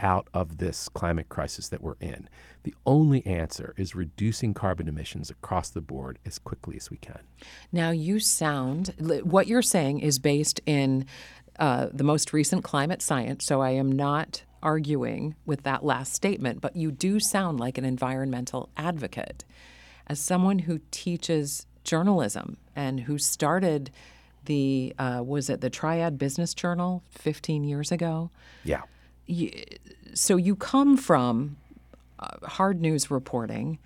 [0.00, 2.28] out of this climate crisis that we're in.
[2.64, 7.20] The only answer is reducing carbon emissions across the board as quickly as we can.
[7.72, 11.06] Now, you sound, what you're saying is based in
[11.58, 16.60] uh, the most recent climate science, so I am not arguing with that last statement,
[16.60, 19.44] but you do sound like an environmental advocate.
[20.06, 23.90] As someone who teaches journalism and who started
[24.44, 28.30] the, uh, was it the Triad Business Journal 15 years ago?
[28.64, 28.82] Yeah.
[29.26, 29.52] You,
[30.14, 31.56] so you come from
[32.18, 33.78] uh, hard news reporting.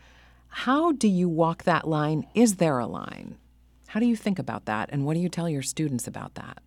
[0.49, 2.27] How do you walk that line?
[2.35, 3.37] Is there a line?
[3.89, 4.89] How do you think about that?
[4.93, 6.63] And what do you tell your students about that?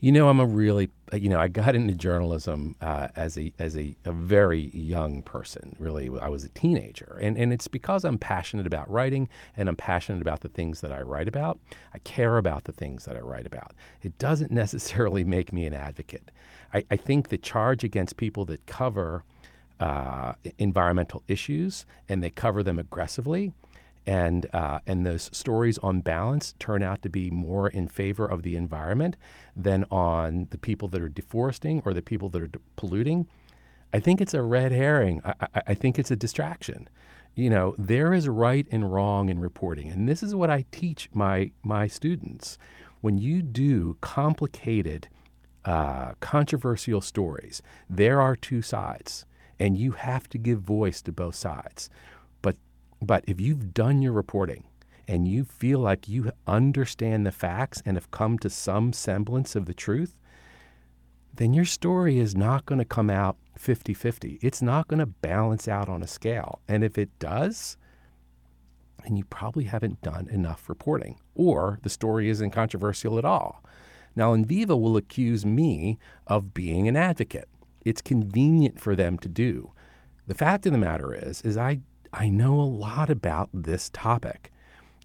[0.00, 3.76] You know, I'm a really, you know, I got into journalism uh, as a as
[3.76, 5.74] a, a, very young person.
[5.78, 9.76] Really, I was a teenager, and and it's because I'm passionate about writing, and I'm
[9.76, 11.58] passionate about the things that I write about.
[11.94, 13.72] I care about the things that I write about.
[14.02, 16.30] It doesn't necessarily make me an advocate.
[16.74, 19.24] I, I think the charge against people that cover
[19.80, 23.52] uh, environmental issues and they cover them aggressively
[24.06, 28.42] and uh, and those stories on balance turn out to be more in favor of
[28.42, 29.16] the environment
[29.56, 33.26] than on the people that are deforesting or the people that are de- polluting.
[33.92, 35.20] I think it's a red herring.
[35.24, 36.88] I, I, I think it's a distraction.
[37.34, 41.10] You know, there is right and wrong in reporting, and this is what I teach
[41.12, 42.58] my my students.
[43.00, 45.08] When you do complicated,
[45.64, 49.26] uh, controversial stories, there are two sides,
[49.58, 51.90] and you have to give voice to both sides
[53.02, 54.64] but if you've done your reporting
[55.08, 59.66] and you feel like you understand the facts and have come to some semblance of
[59.66, 60.18] the truth,
[61.34, 64.38] then your story is not going to come out 50 50.
[64.42, 66.60] It's not going to balance out on a scale.
[66.66, 67.76] And if it does,
[69.04, 73.62] then you probably haven't done enough reporting, or the story isn't controversial at all.
[74.16, 77.48] Now, Enviva will accuse me of being an advocate.
[77.84, 79.72] It's convenient for them to do.
[80.26, 81.80] The fact of the matter is, is I
[82.18, 84.50] I know a lot about this topic,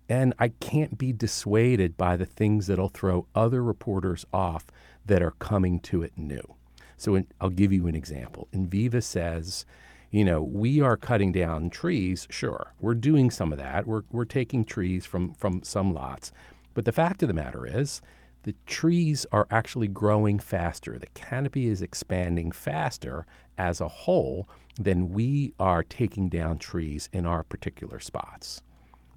[0.07, 4.68] and I can't be dissuaded by the things that'll throw other reporters off
[5.05, 6.55] that are coming to it new.
[6.95, 8.47] So in, I'll give you an example.
[8.53, 9.66] Enviva says,
[10.09, 12.28] you know, we are cutting down trees.
[12.30, 13.86] Sure, we're doing some of that.
[13.86, 16.32] We're, we're taking trees from, from some lots.
[16.74, 18.01] But the fact of the matter is,
[18.43, 20.97] the trees are actually growing faster.
[20.97, 23.26] The canopy is expanding faster
[23.57, 24.47] as a whole
[24.80, 28.61] than we are taking down trees in our particular spots.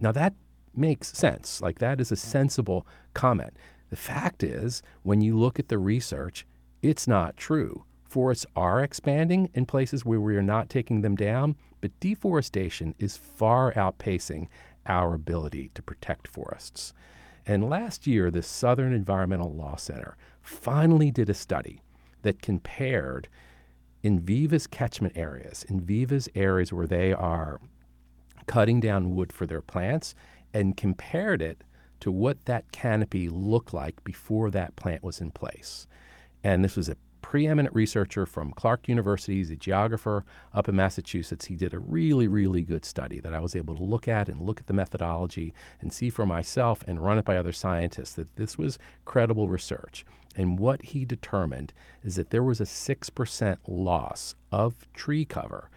[0.00, 0.34] Now, that
[0.74, 1.60] makes sense.
[1.60, 3.56] Like, that is a sensible comment.
[3.90, 6.46] The fact is, when you look at the research,
[6.82, 7.84] it's not true.
[8.02, 13.16] Forests are expanding in places where we are not taking them down, but deforestation is
[13.16, 14.48] far outpacing
[14.86, 16.92] our ability to protect forests.
[17.46, 21.82] And last year, the Southern Environmental Law Center finally did a study
[22.22, 23.28] that compared
[24.04, 27.60] Enviva's catchment areas, Enviva's areas where they are
[28.46, 30.14] cutting down wood for their plants,
[30.52, 31.64] and compared it
[32.00, 35.86] to what that canopy looked like before that plant was in place.
[36.42, 39.36] And this was a preeminent researcher from Clark University.
[39.36, 41.46] He's a geographer up in Massachusetts.
[41.46, 44.42] He did a really, really good study that I was able to look at and
[44.42, 48.36] look at the methodology and see for myself and run it by other scientists that
[48.36, 50.04] this was credible research.
[50.36, 51.72] And what he determined
[52.02, 55.70] is that there was a 6% loss of tree cover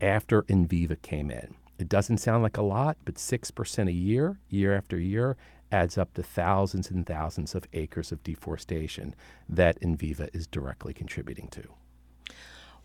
[0.00, 1.54] after Enviva came in.
[1.78, 5.36] It doesn't sound like a lot, but 6% a year, year after year,
[5.70, 9.14] adds up to thousands and thousands of acres of deforestation
[9.48, 11.62] that Enviva is directly contributing to.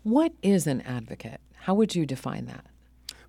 [0.02, 1.40] What is an advocate?
[1.62, 2.66] How would you define that?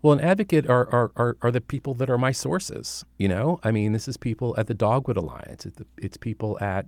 [0.01, 3.05] Well, an advocate are, are, are, are, the people that are my sources.
[3.17, 5.65] You know, I mean, this is people at the Dogwood Alliance.
[5.65, 6.86] It's, it's people at,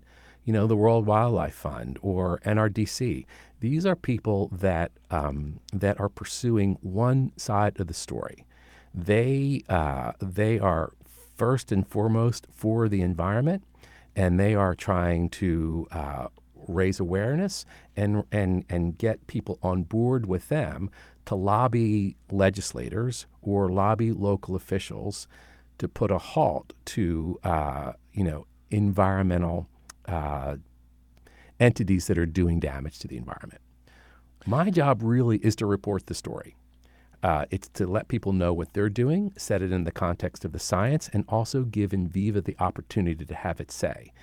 [0.47, 3.25] you know, the World Wildlife Fund or NRDC.
[3.59, 8.45] These are people that um, that are pursuing one side of the story.
[8.93, 10.93] They uh, they are
[11.35, 13.65] first and foremost for the environment,
[14.15, 16.27] and they are trying to uh,
[16.65, 17.65] raise awareness
[17.97, 20.89] and and and get people on board with them
[21.25, 25.27] to lobby legislators or lobby local officials
[25.77, 29.67] to put a halt to uh, you know environmental
[30.07, 30.55] uh,
[31.59, 33.61] entities that are doing damage to the environment.
[34.45, 36.55] My job really is to report the story.
[37.23, 40.51] Uh, it's to let people know what they're doing, set it in the context of
[40.51, 44.13] the science, and also give Enviva the opportunity to have its say.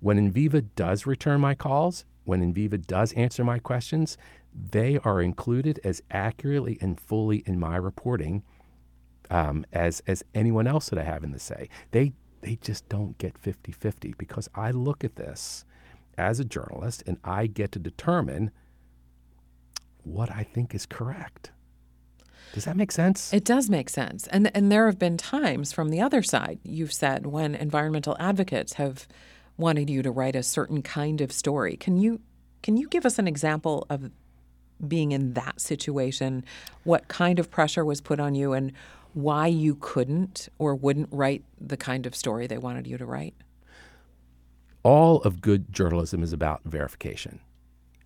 [0.00, 4.16] When Enviva does return my calls, when Enviva does answer my questions,
[4.54, 8.42] they are included as accurately and fully in my reporting
[9.30, 11.68] um, as, as anyone else that I have in the say.
[11.90, 12.12] They,
[12.46, 15.64] they just don't get 50 50 because I look at this
[16.16, 18.52] as a journalist and I get to determine
[20.04, 21.50] what I think is correct.
[22.52, 23.32] Does that make sense?
[23.34, 24.28] It does make sense.
[24.28, 28.74] And and there have been times from the other side, you've said, when environmental advocates
[28.74, 29.08] have
[29.56, 31.76] wanted you to write a certain kind of story.
[31.76, 32.20] Can you
[32.62, 34.12] can you give us an example of
[34.86, 36.44] being in that situation?
[36.84, 38.72] What kind of pressure was put on you and
[39.16, 43.34] why you couldn't or wouldn't write the kind of story they wanted you to write?
[44.82, 47.40] All of good journalism is about verification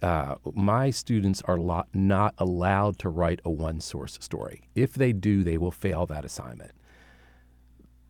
[0.03, 4.63] uh, my students are lo- not allowed to write a one source story.
[4.75, 6.73] If they do, they will fail that assignment.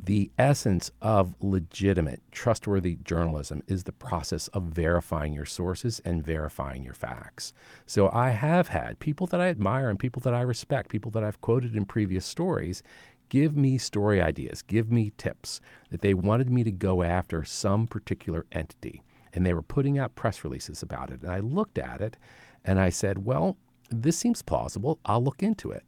[0.03, 6.83] The essence of legitimate, trustworthy journalism is the process of verifying your sources and verifying
[6.83, 7.53] your facts.
[7.85, 11.23] So I have had people that I admire and people that I respect, people that
[11.23, 12.83] I've quoted in previous stories,
[13.29, 17.87] give me story ideas, give me tips that they wanted me to go after some
[17.87, 19.03] particular entity
[19.35, 21.21] and they were putting out press releases about it.
[21.23, 22.17] And I looked at it
[22.65, 23.59] and I said, well,
[23.91, 24.99] this seems plausible.
[25.05, 25.85] I'll look into it.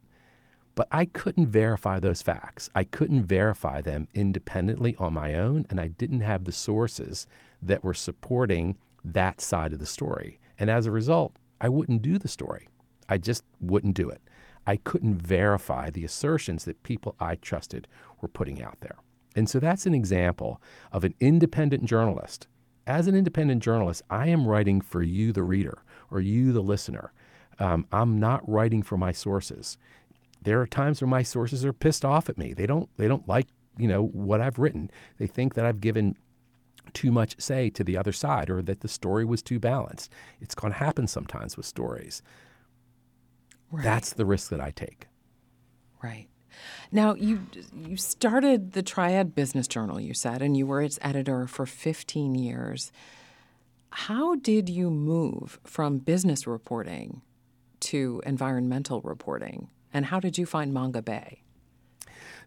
[0.75, 2.69] But I couldn't verify those facts.
[2.73, 7.27] I couldn't verify them independently on my own, and I didn't have the sources
[7.61, 10.39] that were supporting that side of the story.
[10.57, 12.67] And as a result, I wouldn't do the story.
[13.07, 14.21] I just wouldn't do it.
[14.65, 17.87] I couldn't verify the assertions that people I trusted
[18.21, 18.97] were putting out there.
[19.35, 20.61] And so that's an example
[20.91, 22.47] of an independent journalist
[22.85, 27.13] as an independent journalist, I am writing for you, the reader, or you, the listener.
[27.59, 29.77] Um, I'm not writing for my sources.
[30.43, 32.53] There are times where my sources are pissed off at me.
[32.53, 32.89] They don't.
[32.97, 34.91] They don't like you know what I've written.
[35.17, 36.15] They think that I've given
[36.93, 40.11] too much say to the other side, or that the story was too balanced.
[40.41, 42.21] It's going to happen sometimes with stories.
[43.71, 43.83] Right.
[43.83, 45.07] That's the risk that I take.
[46.03, 46.27] Right.
[46.91, 51.47] Now you you started the Triad Business Journal, you said, and you were its editor
[51.47, 52.91] for 15 years.
[53.89, 57.21] How did you move from business reporting
[57.81, 61.37] to environmental reporting, and how did you find Mongabay?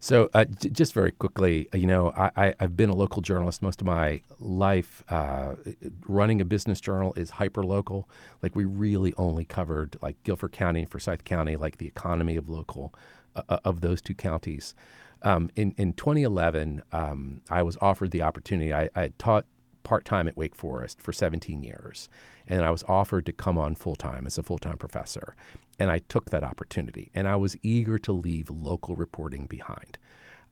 [0.01, 3.63] So, uh, j- just very quickly, uh, you know, I, have been a local journalist
[3.63, 5.03] most of my life.
[5.09, 5.55] Uh,
[6.07, 8.09] running a business journal is hyper local.
[8.43, 12.49] Like, we really only covered like Guilford County and Forsyth County, like the economy of
[12.49, 12.95] local
[13.35, 14.75] uh, uh, of those two counties.
[15.23, 18.73] Um, in, in 2011, um, I was offered the opportunity.
[18.75, 19.47] I, I, had taught
[19.87, 22.09] part time at Wake Forest for 17 years,
[22.49, 25.37] and I was offered to come on full time as a full time professor.
[25.79, 29.97] And I took that opportunity, and I was eager to leave local reporting behind.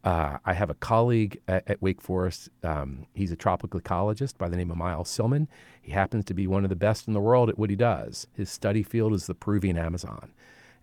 [0.05, 2.49] Uh, I have a colleague at, at Wake Forest.
[2.63, 5.49] Um, he's a tropical ecologist by the name of Miles Silman.
[5.83, 8.29] He happens to be one of the best in the world at what he does.
[8.35, 10.33] His study field is the Peruvian Amazon.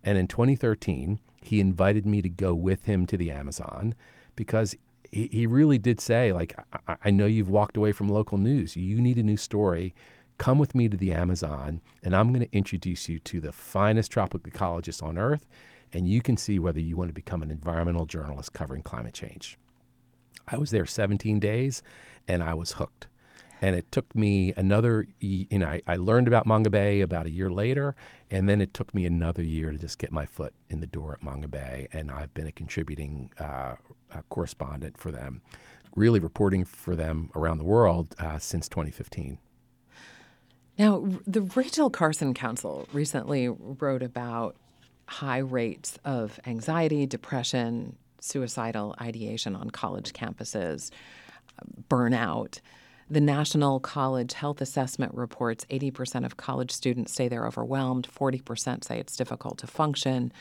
[0.03, 3.95] And in 2013, he invited me to go with him to the Amazon
[4.35, 4.75] because
[5.11, 6.55] he, he really did say, like,
[6.87, 8.75] I, I know you've walked away from local news.
[8.75, 9.93] You need a new story.
[10.37, 14.11] Come with me to the Amazon, and I'm going to introduce you to the finest
[14.11, 15.47] tropical ecologists on earth,
[15.93, 19.59] and you can see whether you want to become an environmental journalist covering climate change.
[20.47, 21.83] I was there 17 days,
[22.27, 23.07] and I was hooked.
[23.61, 27.51] And it took me another, you know, I, I learned about Mongabay about a year
[27.51, 27.95] later,
[28.31, 31.13] and then it took me another year to just get my foot in the door
[31.13, 31.87] at Mongabay.
[31.91, 33.75] And I've been a contributing uh,
[34.13, 35.41] uh, correspondent for them,
[35.95, 39.37] really reporting for them around the world uh, since 2015.
[40.79, 44.55] Now, the Rachel Carson Council recently wrote about
[45.07, 50.89] high rates of anxiety, depression, suicidal ideation on college campuses,
[51.89, 52.61] burnout.
[53.11, 58.99] The National College Health Assessment reports 80% of college students say they're overwhelmed, 40% say
[58.99, 60.31] it's difficult to function,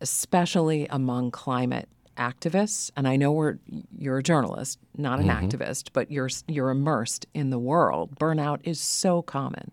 [0.00, 2.92] especially among climate activists.
[2.96, 3.58] And I know we're,
[3.98, 5.44] you're a journalist, not an mm-hmm.
[5.44, 8.14] activist, but you're, you're immersed in the world.
[8.14, 9.72] Burnout is so common.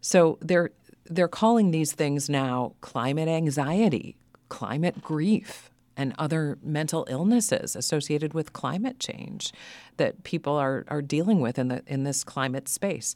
[0.00, 0.70] So they're,
[1.06, 4.14] they're calling these things now climate anxiety,
[4.50, 5.69] climate grief
[6.00, 9.52] and other mental illnesses associated with climate change
[9.98, 13.14] that people are, are dealing with in the in this climate space.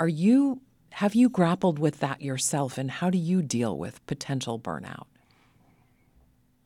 [0.00, 0.60] Are you
[0.90, 5.06] have you grappled with that yourself and how do you deal with potential burnout?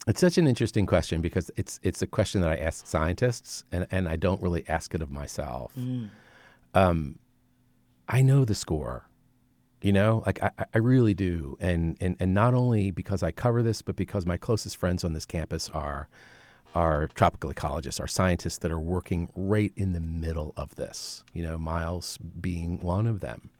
[0.06, 3.86] It's such an interesting question because it's it's a question that I ask scientists and,
[3.90, 5.70] and I don't really ask it of myself.
[5.78, 6.08] Mm.
[6.72, 7.18] Um,
[8.08, 9.06] I know the score.
[9.82, 11.56] You know, like I, I really do.
[11.60, 15.12] And, and and not only because I cover this, but because my closest friends on
[15.12, 16.08] this campus are
[16.74, 21.42] are tropical ecologists, are scientists that are working right in the middle of this, you
[21.42, 23.50] know, Miles being one of them.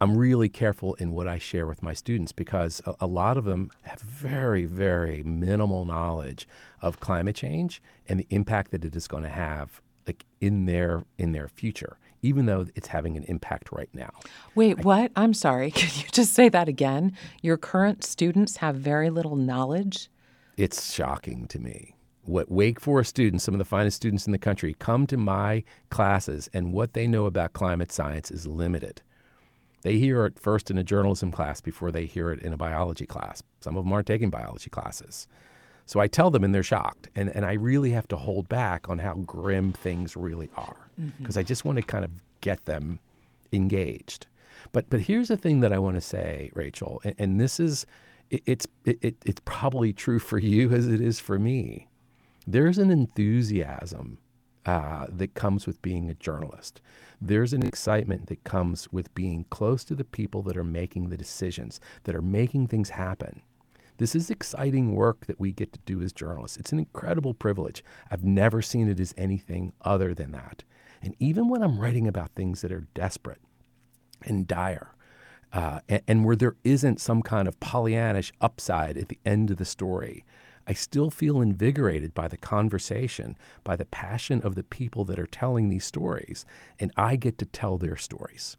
[0.00, 3.44] I'm really careful in what I share with my students because a, a, lot of
[3.44, 6.48] them have very, very minimal knowledge
[6.80, 11.04] of climate change and the impact that it is going to have like in their
[11.18, 14.10] in their future even though it's having an impact right now.
[14.54, 15.12] Wait, I, what?
[15.16, 15.70] I'm sorry.
[15.74, 17.16] Can you just say that again?
[17.42, 20.08] Your current students have very little knowledge?
[20.56, 21.94] It's shocking to me.
[22.24, 25.64] What Wake Forest students, some of the finest students in the country, come to my
[25.88, 29.00] classes, and what they know about climate science is limited.
[29.82, 33.06] They hear it first in a journalism class before they hear it in a biology
[33.06, 33.42] class.
[33.60, 35.26] Some of them aren't taking biology classes.
[35.86, 37.08] So I tell them and they're shocked.
[37.16, 41.34] And, and I really have to hold back on how grim things really are because
[41.34, 41.40] mm-hmm.
[41.40, 42.98] I just want to kind of get them
[43.52, 44.26] engaged.
[44.72, 47.86] But, but here's the thing that I want to say, Rachel, and, and this is,
[48.30, 51.88] it, it's, it, it's probably true for you as it is for me.
[52.46, 54.18] There's an enthusiasm
[54.66, 56.80] uh, that comes with being a journalist.
[57.20, 61.16] There's an excitement that comes with being close to the people that are making the
[61.16, 63.42] decisions, that are making things happen.
[63.98, 66.56] This is exciting work that we get to do as journalists.
[66.56, 67.84] It's an incredible privilege.
[68.10, 70.64] I've never seen it as anything other than that.
[71.02, 73.40] And even when I'm writing about things that are desperate
[74.22, 74.94] and dire,
[75.52, 79.56] uh, and, and, where there isn't some kind of Pollyannish upside at the end of
[79.56, 80.24] the story,
[80.66, 85.26] I still feel invigorated by the conversation, by the passion of the people that are
[85.26, 86.44] telling these stories,
[86.78, 88.56] and I get to tell their stories.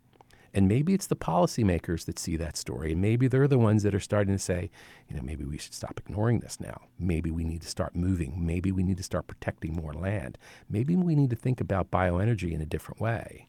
[0.53, 2.91] And maybe it's the policymakers that see that story.
[2.91, 4.69] And maybe they're the ones that are starting to say,
[5.07, 6.81] you know, maybe we should stop ignoring this now.
[6.99, 8.45] Maybe we need to start moving.
[8.45, 10.37] Maybe we need to start protecting more land.
[10.69, 13.47] Maybe we need to think about bioenergy in a different way.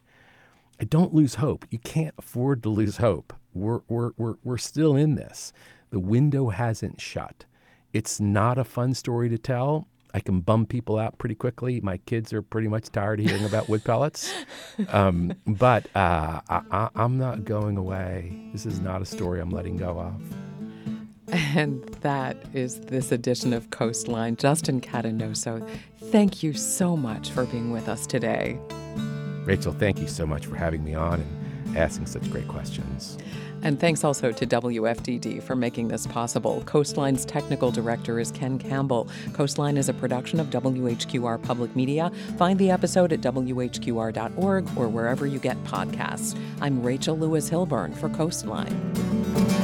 [0.81, 1.67] I don't lose hope.
[1.71, 3.33] You can't afford to lose hope.
[3.53, 5.53] We're, we're, we're, we're still in this.
[5.91, 7.45] The window hasn't shut.
[7.93, 9.87] It's not a fun story to tell.
[10.15, 11.81] I can bum people out pretty quickly.
[11.81, 14.33] My kids are pretty much tired of hearing about wood pellets.
[14.89, 18.49] Um, but uh, I, am not going away.
[18.53, 20.21] This is not a story I'm letting go of.
[21.29, 24.37] And that is this edition of Coastline.
[24.37, 25.67] Justin Catanoso,
[26.11, 28.59] thank you so much for being with us today.
[29.45, 31.42] Rachel, thank you so much for having me on and
[31.77, 33.19] asking such great questions.
[33.63, 36.63] And thanks also to WFDD for making this possible.
[36.67, 39.09] Coastline's technical director is Ken Campbell.
[39.33, 42.11] Coastline is a production of WHQR Public Media.
[42.37, 46.37] Find the episode at WHQR.org or wherever you get podcasts.
[46.61, 49.62] I'm Rachel Lewis Hilburn for Coastline.